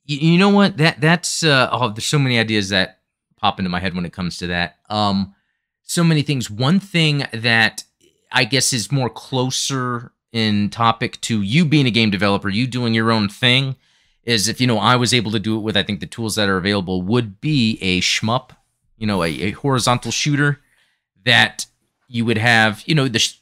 [0.05, 0.77] you, know what?
[0.79, 3.01] That that's uh, oh, there's so many ideas that
[3.37, 4.77] pop into my head when it comes to that.
[4.91, 5.35] Um,
[5.83, 6.51] so many things.
[6.51, 7.85] One thing that
[8.31, 12.95] I guess is more closer in topic to you being a game developer, you doing
[12.95, 13.77] your own thing,
[14.25, 16.35] is if you know I was able to do it with I think the tools
[16.37, 18.51] that are available would be a shmup,
[18.97, 20.61] you know, a, a horizontal shooter
[21.25, 21.67] that
[22.09, 23.39] you would have, you know, the sh-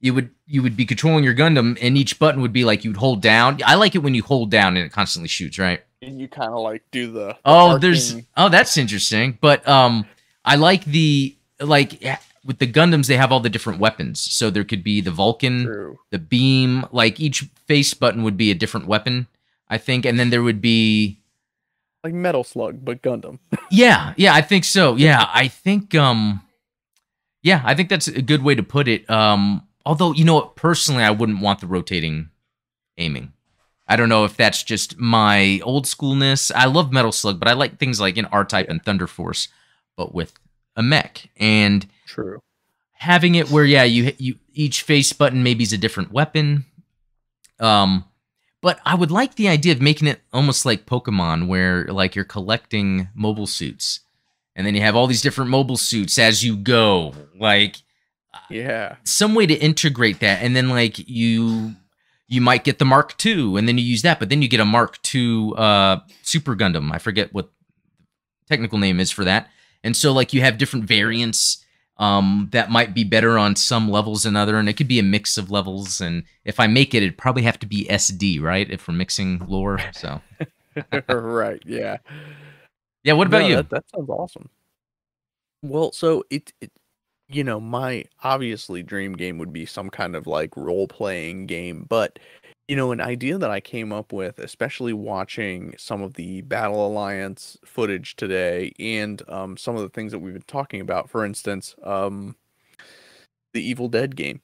[0.00, 2.96] you would you would be controlling your Gundam, and each button would be like you'd
[2.96, 3.60] hold down.
[3.64, 5.82] I like it when you hold down and it constantly shoots, right?
[6.00, 9.36] And you kind of like do the, Oh, there's oh, that's interesting.
[9.40, 10.06] But um,
[10.44, 12.02] I like the like
[12.44, 14.20] with the Gundams, they have all the different weapons.
[14.20, 15.98] So there could be the Vulcan, true.
[16.10, 16.86] the beam.
[16.92, 19.26] Like each face button would be a different weapon,
[19.68, 21.20] I think, and then there would be
[22.04, 23.38] like Metal Slug, but Gundam.
[23.70, 24.96] yeah, yeah, I think so.
[24.96, 26.42] Yeah, I think um
[27.42, 29.08] yeah, I think that's a good way to put it.
[29.10, 32.30] Um although, you know what, personally I wouldn't want the rotating
[32.96, 33.32] aiming.
[33.88, 36.52] I don't know if that's just my old schoolness.
[36.54, 39.48] I love Metal Slug, but I like things like in R-Type and Thunder Force,
[39.96, 40.34] but with
[40.76, 41.30] a mech.
[41.38, 42.42] And True.
[42.92, 46.64] having it where yeah you you each face button maybe is a different weapon
[47.60, 48.04] um
[48.60, 52.24] but i would like the idea of making it almost like pokemon where like you're
[52.24, 54.00] collecting mobile suits
[54.56, 57.76] and then you have all these different mobile suits as you go like
[58.50, 58.96] Yeah.
[59.04, 61.74] some way to integrate that and then like you
[62.28, 64.60] you might get the mark ii and then you use that but then you get
[64.60, 67.50] a mark ii uh super gundam i forget what
[68.48, 69.48] technical name is for that
[69.82, 71.64] and so like you have different variants
[71.96, 75.02] um that might be better on some levels than other and it could be a
[75.02, 78.70] mix of levels and if i make it it'd probably have to be sd right
[78.70, 80.20] if we're mixing lore so
[81.08, 81.62] right.
[81.64, 81.98] Yeah.
[83.02, 84.48] yeah what about No, you That, that sounds awesome.
[85.62, 86.70] Well, so it, it,
[87.28, 91.84] you know, my obviously dream game would be some kind of like role playing game,
[91.88, 92.18] but
[92.68, 96.86] you know, an idea that I came up with, especially watching some of the Battle
[96.86, 101.24] Alliance footage today and um, some of the things that we've been talking about, for
[101.24, 102.36] instance, um,
[103.54, 104.40] the Evil Dead game.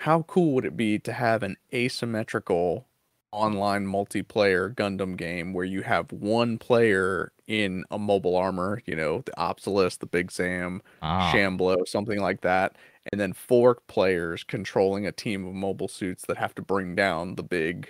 [0.00, 2.86] How cool would it be to have an asymmetrical
[3.34, 9.22] online multiplayer Gundam game where you have one player in a mobile armor, you know,
[9.26, 11.30] the Apsalus, the Big Zam, Ah.
[11.32, 12.76] Shamblo, something like that,
[13.12, 17.34] and then four players controlling a team of mobile suits that have to bring down
[17.34, 17.88] the big,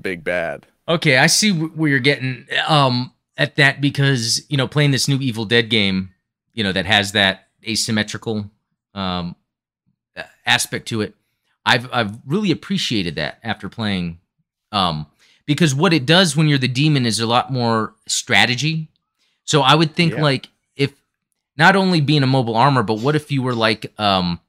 [0.00, 0.66] big bad.
[0.88, 5.18] Okay, I see where you're getting um at that because you know playing this new
[5.18, 6.14] Evil Dead game,
[6.54, 8.50] you know that has that asymmetrical
[8.94, 9.36] um
[10.46, 11.14] aspect to it.
[11.66, 14.20] I've I've really appreciated that after playing
[14.72, 15.06] um
[15.46, 18.88] because what it does when you're the demon is a lot more strategy.
[19.44, 20.22] So I would think Yeah.
[20.22, 20.92] like if
[21.56, 24.40] not only being a mobile armor, but what if you were like um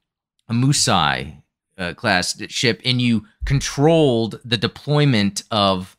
[0.49, 1.41] a Musai
[1.77, 5.95] uh, class ship and you controlled the deployment of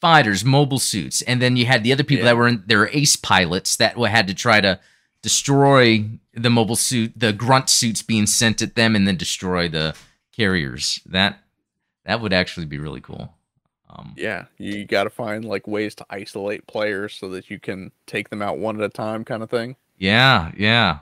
[0.00, 2.32] fighters, mobile suits, and then you had the other people Yeah.
[2.32, 4.78] that were in there were ace pilots that had to try to
[5.22, 6.04] destroy
[6.34, 9.94] the mobile suit, the grunt suits being sent at them, and then destroy the
[10.36, 11.00] carriers.
[11.06, 11.38] That
[12.04, 13.32] that would actually be really cool.
[13.90, 17.92] Um, Yeah, you got to find like ways to isolate players so that you can
[18.06, 19.76] take them out one at a time, kind of thing.
[19.98, 21.00] Yeah, yeah.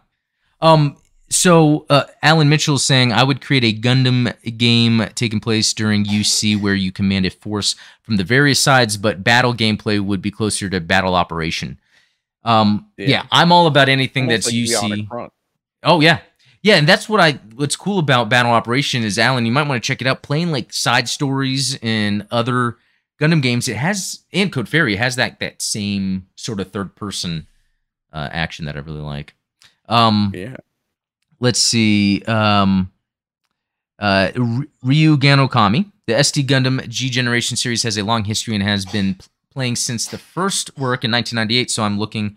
[0.60, 0.96] Um,
[1.30, 6.04] so uh, Alan Mitchell is saying I would create a Gundam game taking place during
[6.04, 10.32] UC where you command a force from the various sides, but battle gameplay would be
[10.32, 11.78] closer to battle operation.
[12.42, 13.08] Um, yeah.
[13.08, 13.26] Yeah.
[13.30, 15.30] I'm all about anything Almost that's like UC.
[15.82, 16.18] Oh yeah,
[16.62, 17.32] yeah, and that's what I.
[17.54, 19.46] What's cool about Battle Operation is Alan.
[19.46, 20.22] You might want to check it out.
[20.22, 22.76] Playing like side stories and other
[23.20, 27.46] Gundam games, it has and Code Fairy has that that same sort of third person
[28.12, 29.34] uh, action that I really like.
[29.88, 30.56] Um, Yeah,
[31.38, 32.22] let's see.
[32.22, 32.92] Um,
[33.98, 34.30] uh,
[34.82, 39.18] Ryu Ganokami, the SD Gundam G Generation series has a long history and has been
[39.50, 41.70] playing since the first work in 1998.
[41.70, 42.36] So I'm looking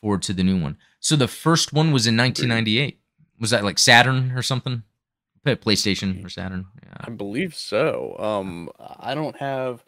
[0.00, 0.76] forward to the new one.
[1.00, 2.98] So the first one was in 1998.
[3.42, 4.84] Was that like Saturn or something?
[5.44, 6.66] PlayStation or Saturn?
[6.84, 6.94] Yeah.
[7.00, 8.16] I believe so.
[8.18, 9.84] Um, I don't have.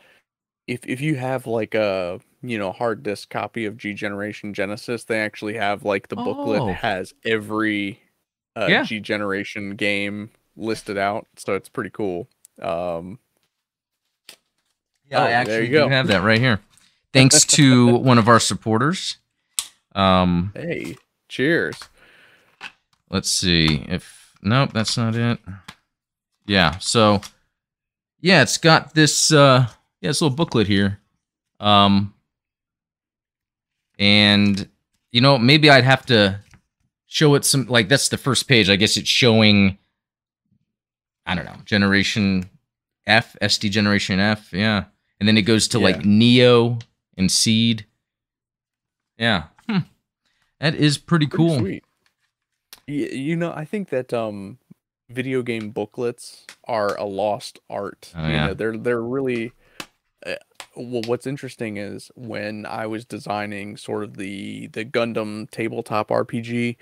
[0.66, 5.04] If if you have like a you know hard disk copy of G Generation Genesis,
[5.04, 6.72] they actually have like the booklet Oh.
[6.72, 8.00] has every
[8.56, 8.82] uh, Yeah.
[8.82, 12.28] G Generation game listed out, so it's pretty cool.
[12.60, 13.20] Um,
[15.10, 16.58] Yeah, Oh, I actually you have that right here.
[17.12, 19.18] Thanks to one of our supporters.
[19.94, 20.96] Um, hey,
[21.28, 21.78] cheers.
[23.10, 25.38] Let's see if nope that's not it.
[26.46, 27.20] Yeah so
[28.20, 29.66] yeah it's got this uh
[30.00, 30.98] yeah this little booklet here.
[31.60, 32.14] Um
[33.98, 34.68] and
[35.12, 36.40] you know maybe i'd have to
[37.06, 38.68] show it some like that's the first page.
[38.68, 39.78] I guess it's showing
[41.26, 42.50] i don't know generation
[43.06, 44.84] f sd generation f yeah.
[45.20, 45.84] And then it goes to Yeah.
[45.84, 46.78] like neo
[47.16, 47.86] and seed.
[49.16, 49.44] Yeah.
[49.68, 49.78] Hmm.
[50.58, 51.58] that is pretty Pretty cool.
[51.60, 51.84] Sweet.
[52.86, 54.58] You know, I think that um,
[55.08, 58.12] video game booklets are a lost art.
[58.16, 58.46] Oh, you yeah.
[58.48, 59.52] know, they're they're really.
[60.24, 60.36] Uh,
[60.76, 66.76] well, what's interesting is when I was designing sort of the the Gundam tabletop RPG,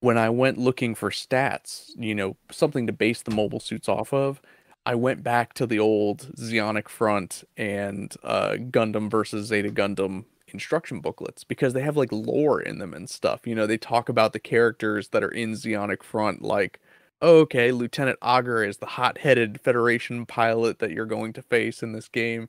[0.00, 4.12] when I went looking for stats, you know, something to base the mobile suits off
[4.12, 4.40] of.
[4.84, 10.26] I went back to the old Zeonic Front and uh, Gundam versus Zeta Gundam
[10.56, 13.46] instruction booklets because they have like lore in them and stuff.
[13.46, 16.80] You know, they talk about the characters that are in Zeonic Front, like,
[17.20, 21.82] oh, okay, Lieutenant Augur is the hot headed Federation pilot that you're going to face
[21.82, 22.48] in this game.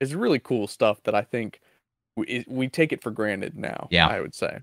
[0.00, 1.60] It's really cool stuff that I think
[2.16, 3.88] we, we take it for granted now.
[3.90, 4.06] Yeah.
[4.06, 4.58] I would say.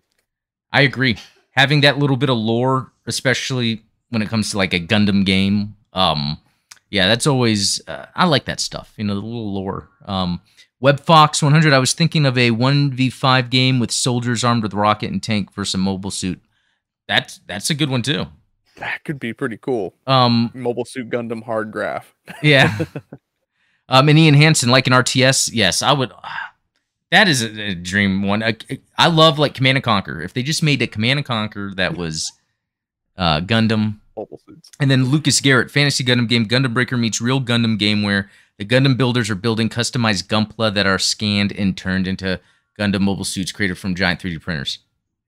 [0.72, 1.18] I agree.
[1.52, 5.76] Having that little bit of lore, especially when it comes to like a Gundam game,
[5.94, 6.38] um,
[6.90, 8.94] yeah, that's always uh, I like that stuff.
[8.98, 9.90] You know, the little lore.
[10.06, 10.42] Um,
[10.84, 11.72] WebFox 100.
[11.72, 15.76] I was thinking of a 1v5 game with soldiers armed with rocket and tank versus
[15.76, 16.42] a mobile suit.
[17.08, 18.28] That's that's a good one too.
[18.78, 19.94] That could be pretty cool.
[20.08, 22.14] Um, Mobile Suit Gundam hard graph.
[22.42, 22.86] yeah.
[23.88, 26.12] um, and Ian Hansen, like an RTS, yes, I would.
[27.12, 28.42] That is a, a dream one.
[28.42, 28.58] I,
[28.98, 30.22] I love like Command and Conquer.
[30.22, 32.32] If they just made a Command and Conquer that was
[33.16, 34.72] uh, Gundam, Mobile suits.
[34.80, 38.66] and then Lucas Garrett, fantasy Gundam game, Gundam Breaker meets real Gundam game where the
[38.66, 42.40] Gundam builders are building customized Gunpla that are scanned and turned into
[42.80, 44.80] Gundam mobile suits created from giant 3D printers.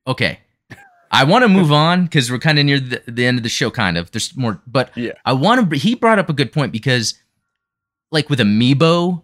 [0.07, 0.39] Okay.
[1.11, 3.49] I want to move on because we're kind of near the, the end of the
[3.49, 4.11] show, kind of.
[4.11, 5.13] There's more, but Yeah.
[5.23, 5.77] I want to.
[5.77, 7.13] He brought up a good point because,
[8.11, 9.21] like with Amiibo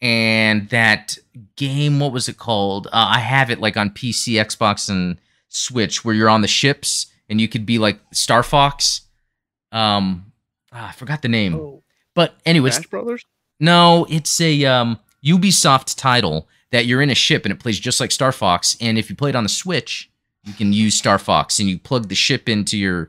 [0.00, 1.16] and that
[1.56, 2.86] game, what was it called?
[2.88, 5.18] Uh, I have it like on PC, Xbox, and
[5.48, 9.02] Switch, where you're on the ships and you could be like Star Fox.
[9.70, 10.32] Um,
[10.72, 11.82] ah, I forgot the name, Oh,
[12.14, 13.24] but anyways, Smash Brothers.
[13.60, 18.00] No, it's a um, Ubisoft title that you're in a ship and it plays just
[18.00, 18.76] like Star Fox.
[18.80, 20.10] And if you play it on the Switch,
[20.44, 23.08] you can use Star Fox and you plug the ship into your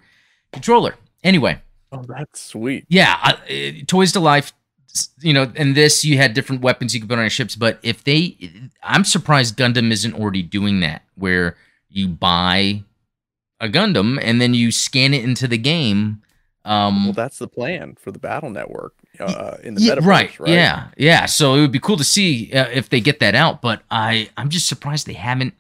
[0.52, 0.95] controller.
[1.24, 2.86] Anyway, Oh, that's sweet.
[2.88, 3.32] yeah, I,
[3.82, 4.54] uh, Toys to Life
[5.22, 7.80] you know, in this you had different weapons you could put on your ships, but
[7.84, 8.38] if they,
[8.84, 11.56] I'm surprised Gundam isn't already doing that, where
[11.89, 12.84] you buy
[13.60, 16.22] a Gundam and then you scan it into the game.
[16.66, 20.39] Um, well, that's the plan for the Battle Network uh, in the yeah, metaverse, right,
[20.39, 20.49] right?
[20.49, 21.26] Yeah, yeah.
[21.26, 24.30] So it would be cool to see uh, if they get that out, but I,
[24.38, 25.53] I'm just surprised they haven't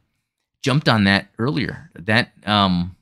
[0.61, 1.89] jumped on that earlier.
[1.95, 2.95] That, um,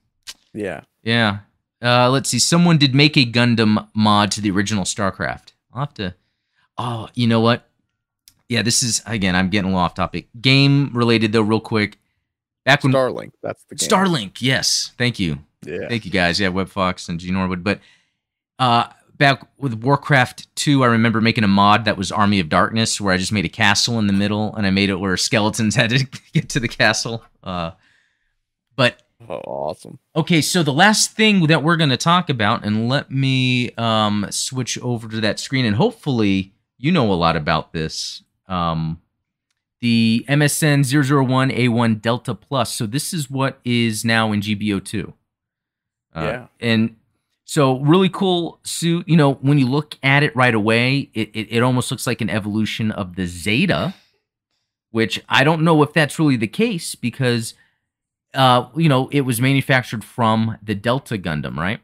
[0.54, 1.40] yeah, yeah.
[1.82, 2.40] Uh, let's see.
[2.40, 5.54] Someone did make a Gundam mod to the original StarCraft.
[5.74, 6.16] I'll have to.
[6.78, 7.68] Oh, you know what?
[8.50, 9.36] Yeah, this is again.
[9.36, 10.28] I'm getting a little off topic.
[10.40, 12.00] Game related though, real quick.
[12.66, 13.90] Back when Starlink, that's the game.
[13.90, 14.92] Starlink, yes.
[14.98, 16.40] Thank you, Yeah, thank you guys.
[16.40, 17.64] Yeah, WebFox and G Norwood.
[17.64, 17.80] But
[18.60, 18.88] uh,
[19.18, 23.14] back with Warcraft 2, I remember making a mod that was Army of Darkness, where
[23.14, 25.90] I just made a castle in the middle, and I made it where skeletons had
[25.92, 27.24] to get to the castle.
[27.44, 27.72] Uh,
[28.76, 30.00] but oh, awesome.
[30.16, 34.28] Okay, so the last thing that we're going to talk about, and let me um,
[34.30, 38.24] switch over to that screen, and hopefully you know a lot about this.
[38.48, 39.02] Um,
[39.80, 42.74] the MSN 001A1 Delta Plus.
[42.74, 45.10] So this is what is now in GBO2.
[46.16, 46.48] Uh, Yeah.
[46.60, 46.96] And
[47.48, 49.08] so really cool suit.
[49.08, 52.20] You know, when you look at it right away, it, it, it almost looks like
[52.20, 53.96] an evolution of the Zeta,
[54.92, 57.54] which I don't know if that's really the case because
[58.34, 61.80] uh, you know, it was manufactured from the Delta Gundam, right?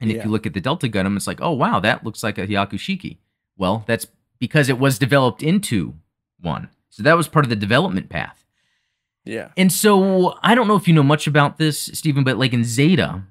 [0.00, 2.38] And if you look at the Delta Gundam, it's like, oh wow, that looks like
[2.38, 3.16] a Hyakushiki.
[3.56, 4.06] Well, that's
[4.38, 5.94] because it was developed into
[6.40, 6.68] one.
[6.88, 8.44] So that was part of the development path.
[9.24, 9.48] Yeah.
[9.56, 12.62] And so I don't know if you know much about this, Stephen, but like in
[12.62, 13.24] Zeta,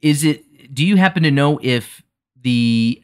[0.00, 2.02] is it do you happen to know if
[2.40, 3.02] the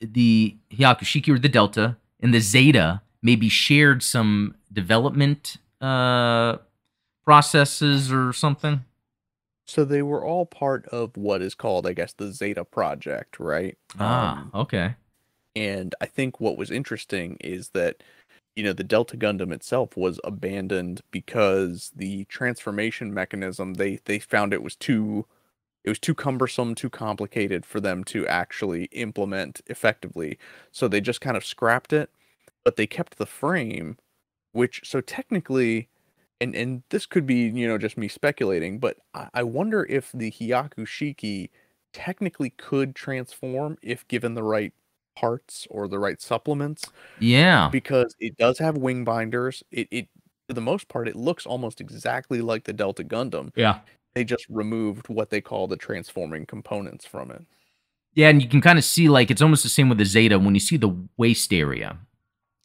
[0.00, 6.58] the Hyakushiki or the Delta and the Zeta maybe shared some development uh
[7.24, 8.84] processes or something?
[9.66, 13.78] So they were all part of what is called, I guess, the Zeta Project, right?
[13.98, 14.94] Ah, Um, okay.
[15.56, 18.02] and I think what was interesting is that,
[18.56, 24.52] you know, the Delta Gundam itself was abandoned because the transformation mechanism they they found
[24.52, 25.26] it was too
[25.84, 30.38] it was too cumbersome, too complicated for them to actually implement effectively.
[30.72, 32.10] So they just kind of scrapped it,
[32.64, 33.98] but they kept the frame,
[34.52, 35.88] which so technically
[36.40, 40.10] and and this could be, you know, just me speculating, but I, I wonder if
[40.14, 41.50] the Hyaku Shiki
[41.92, 44.72] technically could transform if given the right
[45.16, 47.68] parts or the right supplements Yeah.
[47.70, 49.62] because it does have wing binders.
[49.70, 50.08] It it
[50.48, 53.52] for the most part it looks almost exactly like the Delta Gundam.
[53.56, 53.80] Yeah.
[54.14, 57.42] They just removed what they call the transforming components from it.
[58.14, 60.38] Yeah, and you can kind of see like it's almost the same with the Zeta
[60.38, 61.98] when you see the waist area.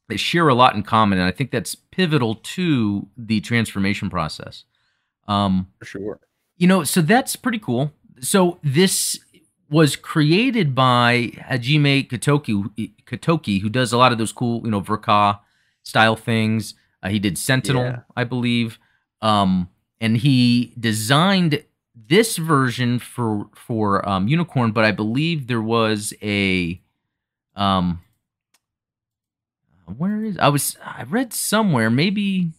[0.08, 4.64] They share a lot in common, and I think that's pivotal to the transformation process.
[5.28, 6.20] Um, For sure.
[6.58, 7.92] you know, so that's pretty cool.
[8.22, 9.20] So this
[9.70, 14.82] was created by Hajime Katoki, Katoki, who does a lot of those cool, you know,
[14.82, 15.40] Verka
[15.84, 16.74] style things.
[17.04, 18.00] Uh, he did Sentinel, Yeah.
[18.16, 18.80] I believe,
[19.22, 19.70] um,
[20.02, 21.64] and he designed
[21.96, 24.72] this version for for um, Unicorn.
[24.72, 26.82] But I believe there was a,
[27.56, 28.02] um,
[29.98, 32.52] where is I was I read somewhere maybe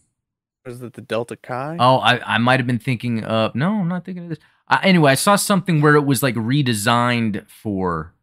[0.65, 1.77] Was it the Delta Kai?
[1.79, 4.39] Oh, I, I might have been thinking of no, I'm not thinking of this.
[4.67, 8.13] Uh, anyway, I saw something where it was like redesigned for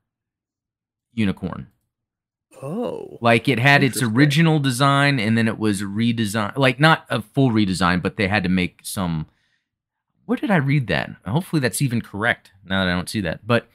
[1.13, 1.69] Unicorn.
[2.61, 3.19] Oh.
[3.21, 7.51] Like it had its original design and then it was redesigned, like not a full
[7.51, 9.27] redesign, but they had to make some.
[10.27, 11.11] Where did I read that?
[11.27, 13.47] Hopefully that's even correct now that I don't see that.
[13.47, 13.69] But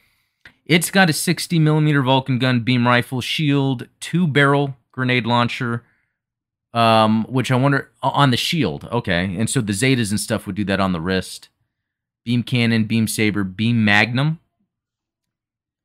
[0.66, 5.84] it's got a 60 millimeter Vulcan gun, beam rifle, shield, two barrel grenade launcher,
[6.74, 8.88] um, which I wonder on the shield.
[8.92, 11.50] Okay, and so the Zetas and stuff would do that on the wrist.
[12.24, 14.40] Beam cannon, beam saber, beam magnum.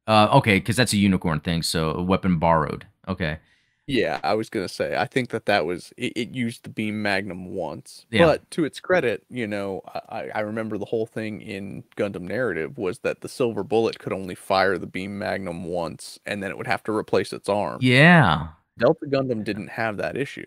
[0.06, 2.86] Uh, okay, because that's a unicorn thing, so a weapon borrowed.
[3.08, 3.38] Okay,
[3.86, 4.96] Yeah, I was gonna say.
[4.96, 8.26] I think that that was it, it used the beam magnum once, Yeah.
[8.26, 9.80] but to its credit, you know,
[10.10, 14.12] I, I remember the whole thing in Gundam narrative was that the silver bullet could
[14.12, 17.78] only fire the beam magnum once, and then it would have to replace its arm.
[17.80, 18.48] yeah,
[18.78, 20.46] Delta Gundam didn't have that issue.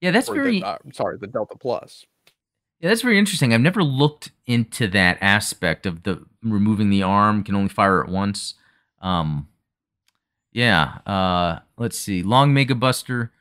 [0.00, 0.10] yeah.
[0.10, 2.06] That's Or very the, uh, sorry, the Delta Plus.
[2.80, 3.54] yeah, that's very interesting.
[3.54, 8.08] I've never looked into that aspect of the removing the arm can only fire at
[8.10, 8.54] once.
[9.02, 9.48] Um,
[10.52, 10.98] yeah.
[11.06, 12.22] Uh, let's see.
[12.22, 13.32] Long Mega Buster.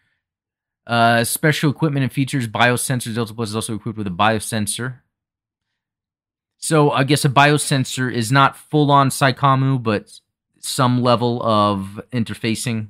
[0.86, 2.48] Uh, special equipment and features.
[2.48, 3.16] Biosensors.
[3.16, 5.00] Delta Plus is also equipped with a biosensor.
[6.58, 10.20] So I guess a biosensor is not full on Psycommu, but
[10.60, 12.90] some level of interfacing.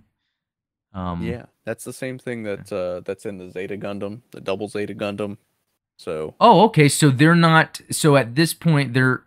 [0.93, 4.67] Um, Yeah, that's the same thing that uh, that's in the Zeta Gundam, the Double
[4.67, 5.37] Zeta Gundam.
[5.97, 6.89] So Oh, okay.
[6.89, 7.81] So they're not.
[7.91, 9.23] So at this point, they're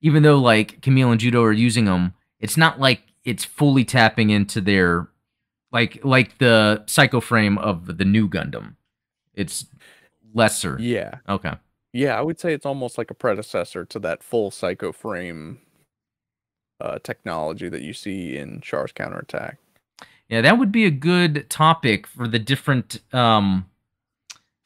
[0.00, 4.30] even though like Kamille and Judau are using them, it's not like it's fully tapping
[4.30, 5.08] into their
[5.72, 8.76] like like the psycho frame of the Nu Gundam.
[9.34, 9.66] It's
[10.34, 10.76] lesser.
[10.80, 11.18] Yeah.
[11.28, 11.54] Okay.
[11.92, 15.58] Yeah, I would say it's almost like a predecessor to that full psycho frame
[16.80, 19.58] uh, technology that you see in Char's counterattack.
[20.28, 23.66] Yeah, that would be a good topic for the different um,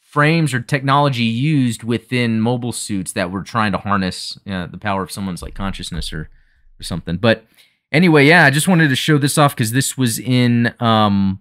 [0.01, 5.03] frames or technology used within mobile suits that were trying to harness uh, the power
[5.03, 6.31] of someone's like consciousness or
[6.79, 7.17] or something.
[7.17, 7.45] But
[7.93, 11.41] anyway, yeah, I just wanted to show this off because this was in um,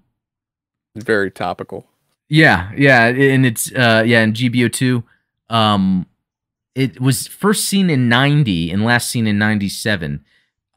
[0.95, 1.85] Very topical.
[2.29, 5.03] yeah, yeah, and it's uh, yeah in GBO two.
[5.49, 6.05] Um,
[6.73, 10.23] it was first seen in ninety and last seen in ninety seven.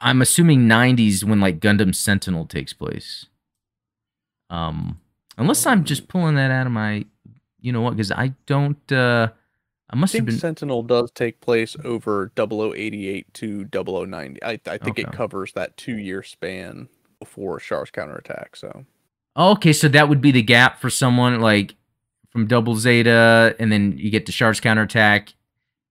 [0.01, 3.25] I'm assuming 90s when like Gundam Sentinel takes place.
[4.49, 5.01] Um,
[5.37, 7.03] unless I'm just pulling that out of my,
[7.59, 7.97] you know what?
[7.97, 8.89] Because I don't.
[8.91, 9.29] uh
[9.89, 10.37] I I must have think been.
[10.39, 14.43] Sentinel does take place over 0088 to 0090.
[14.43, 18.55] I, I think it covers that two year span before Char's counterattack.
[18.55, 18.85] So
[19.35, 21.75] okay, so that would be the gap for someone like
[22.29, 25.33] from Double Zeta, and then you get to Char's counterattack,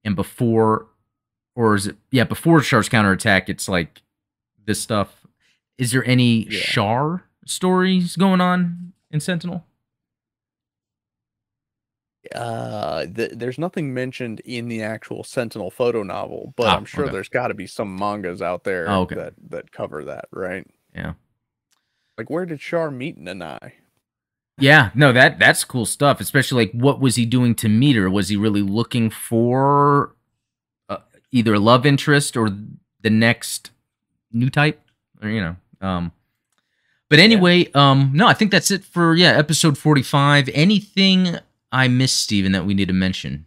[0.05, 0.87] and before,
[1.57, 1.97] or is it?
[2.13, 4.03] Yeah, before Char's counterattack, it's like
[4.65, 5.27] this stuff.
[5.77, 6.61] Is there any Yeah.
[6.61, 9.65] Char stories going on in Sentinel?
[12.35, 17.05] Uh, th- there's nothing mentioned in the actual Sentinel photo novel, but Ah, I'm sure
[17.05, 17.13] okay.
[17.13, 19.15] there's got to be some mangas out there Oh, okay.
[19.17, 20.67] that, that cover that, right?
[20.95, 21.15] Yeah.
[22.17, 23.73] Like, where did Char meet Nanai?
[24.61, 26.21] Yeah, no, that that's cool stuff.
[26.21, 28.11] Especially like, what was he doing to meet her?
[28.11, 30.17] Was he really looking for
[30.89, 30.97] uh,
[31.31, 32.51] either a love interest or
[33.01, 33.71] the next
[34.33, 34.83] new type,
[35.23, 35.57] or you know?
[35.81, 36.11] Um,
[37.09, 40.51] but anyway, um, no, I think that's it for yeah, episode forty-five.
[40.53, 41.39] Anything
[41.73, 43.47] I miss Steven, that we need to mention?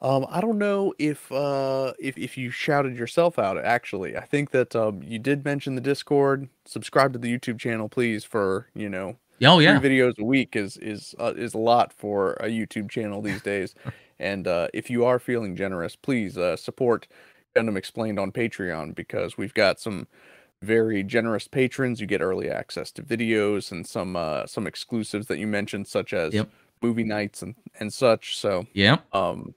[0.00, 4.16] Um, I don't know if uh if, if you shouted yourself out actually.
[4.16, 6.48] I think that um you did mention the Discord.
[6.66, 10.56] Subscribe to the YouTube channel, please, for you know Oh yeah, three videos a week
[10.56, 13.74] is is uh, is a lot for a YouTube channel these days.
[14.18, 17.08] and uh, if you are feeling generous, please uh, support
[17.56, 20.06] Gundam Explained on Patreon because we've got some
[20.62, 22.00] very generous patrons.
[22.00, 26.12] You get early access to videos and some uh, some exclusives that you mentioned, such
[26.12, 26.50] as Yep.
[26.82, 28.36] movie nights and and such.
[28.38, 28.98] So yeah.
[29.12, 29.54] um,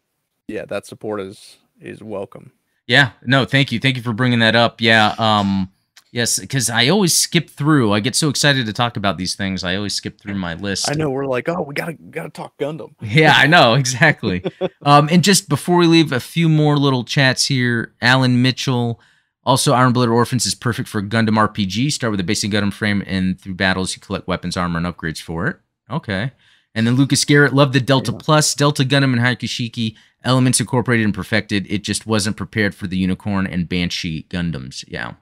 [0.48, 2.52] yeah, that support is is welcome.
[2.88, 3.80] Yeah, no, thank you.
[3.80, 4.80] Thank you for bringing that up.
[4.82, 5.70] Yeah, um
[6.12, 7.92] yes, cuz I always skip through.
[7.92, 9.64] I get so excited to talk about these things.
[9.64, 10.90] I always skip through my list.
[10.90, 12.96] I know we're like, oh, we gotta gotta talk Gundam.
[13.02, 14.42] Yeah, I know, exactly.
[14.84, 17.94] um and just before we leave a few more little chats here.
[18.02, 19.02] Alan Mitchell
[19.48, 21.94] also, Iron Blooded Orphans is perfect for Gundam RPG.
[21.94, 25.22] Start with a basic Gundam frame, and through battles, you collect weapons, armor, and upgrades
[25.22, 25.56] for it.
[25.90, 26.34] Okay.
[26.76, 31.06] And then Lucas Garrett loved the Delta Plus, Delta Gundam, and Hyaku Shiki elements incorporated
[31.06, 31.66] and perfected.
[31.70, 34.84] It just wasn't prepared for the Unicorn and Banshee Gundams.
[34.86, 35.14] Yeah.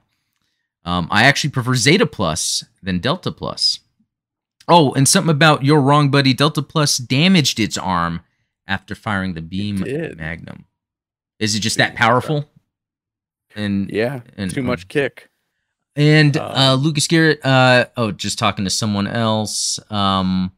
[0.84, 3.78] Um, I actually prefer Zeta Plus than Delta Plus.
[4.66, 6.34] Oh, and something about You're Wrong, Buddy.
[6.34, 8.22] Delta Plus damaged its arm
[8.66, 10.18] after firing the beam did.
[10.18, 10.64] magnum.
[11.38, 12.50] Is it just that powerful?
[13.56, 15.28] And Yeah, and too um, much kick.
[15.96, 19.80] and Um, uh, Lucas Garrett, uh, oh, just talking to someone else.
[19.90, 20.52] Um,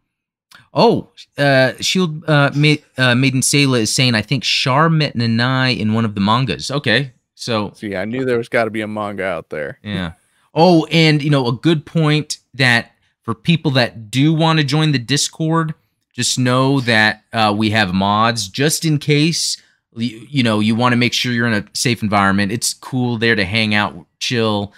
[0.75, 5.79] oh, uh, Shield uh, Ma- uh, Maiden Sayla is saying, I think Char met Nanai
[5.79, 6.71] in one of the mangas.
[6.71, 9.79] Okay, so See, I knew there was got to be a manga out there.
[9.85, 10.13] yeah.
[10.55, 12.93] Oh, and you know, a good point that
[13.23, 15.75] for people that do want to join the Discord,
[16.13, 19.57] just know that uh, we have mods just in case
[19.99, 22.53] you, you know you want to make sure you're in a safe environment.
[22.53, 24.73] It's cool there to hang out, chill.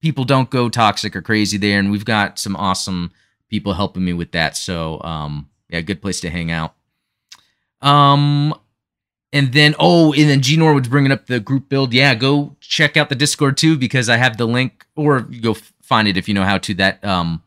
[0.00, 3.12] People don't go toxic or crazy there, and we've got some awesome
[3.48, 4.56] people helping me with that.
[4.56, 6.74] So, um, yeah, good place to hang out.
[7.80, 8.54] Um,
[9.32, 11.94] and then, oh, and then G Norwood's bringing up the group build.
[11.94, 16.08] Yeah, go check out the Discord too because I have the link, or go find
[16.08, 16.74] it if you know how to.
[16.74, 17.42] That um,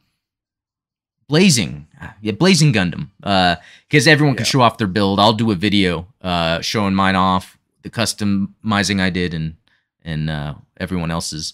[1.28, 1.88] Blazing,
[2.22, 3.10] yeah, Blazing Gundam.
[3.24, 3.56] Uh,
[3.90, 4.50] because everyone can Yeah.
[4.50, 5.20] show off their build.
[5.20, 9.56] I'll do a video, uh, showing mine off, the customizing I did, and
[10.04, 11.54] and uh, everyone else's.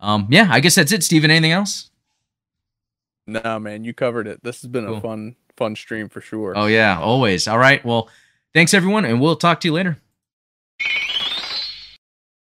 [0.00, 1.02] Um, yeah, I guess that's it.
[1.04, 1.90] Steven, anything else?
[3.26, 4.42] No, man, you covered it.
[4.42, 4.96] This has been Cool.
[4.96, 6.54] a fun, fun stream for sure.
[6.56, 7.46] Oh yeah, always.
[7.46, 7.84] All right.
[7.84, 8.08] Well,
[8.54, 9.98] thanks everyone, and we'll talk to you later.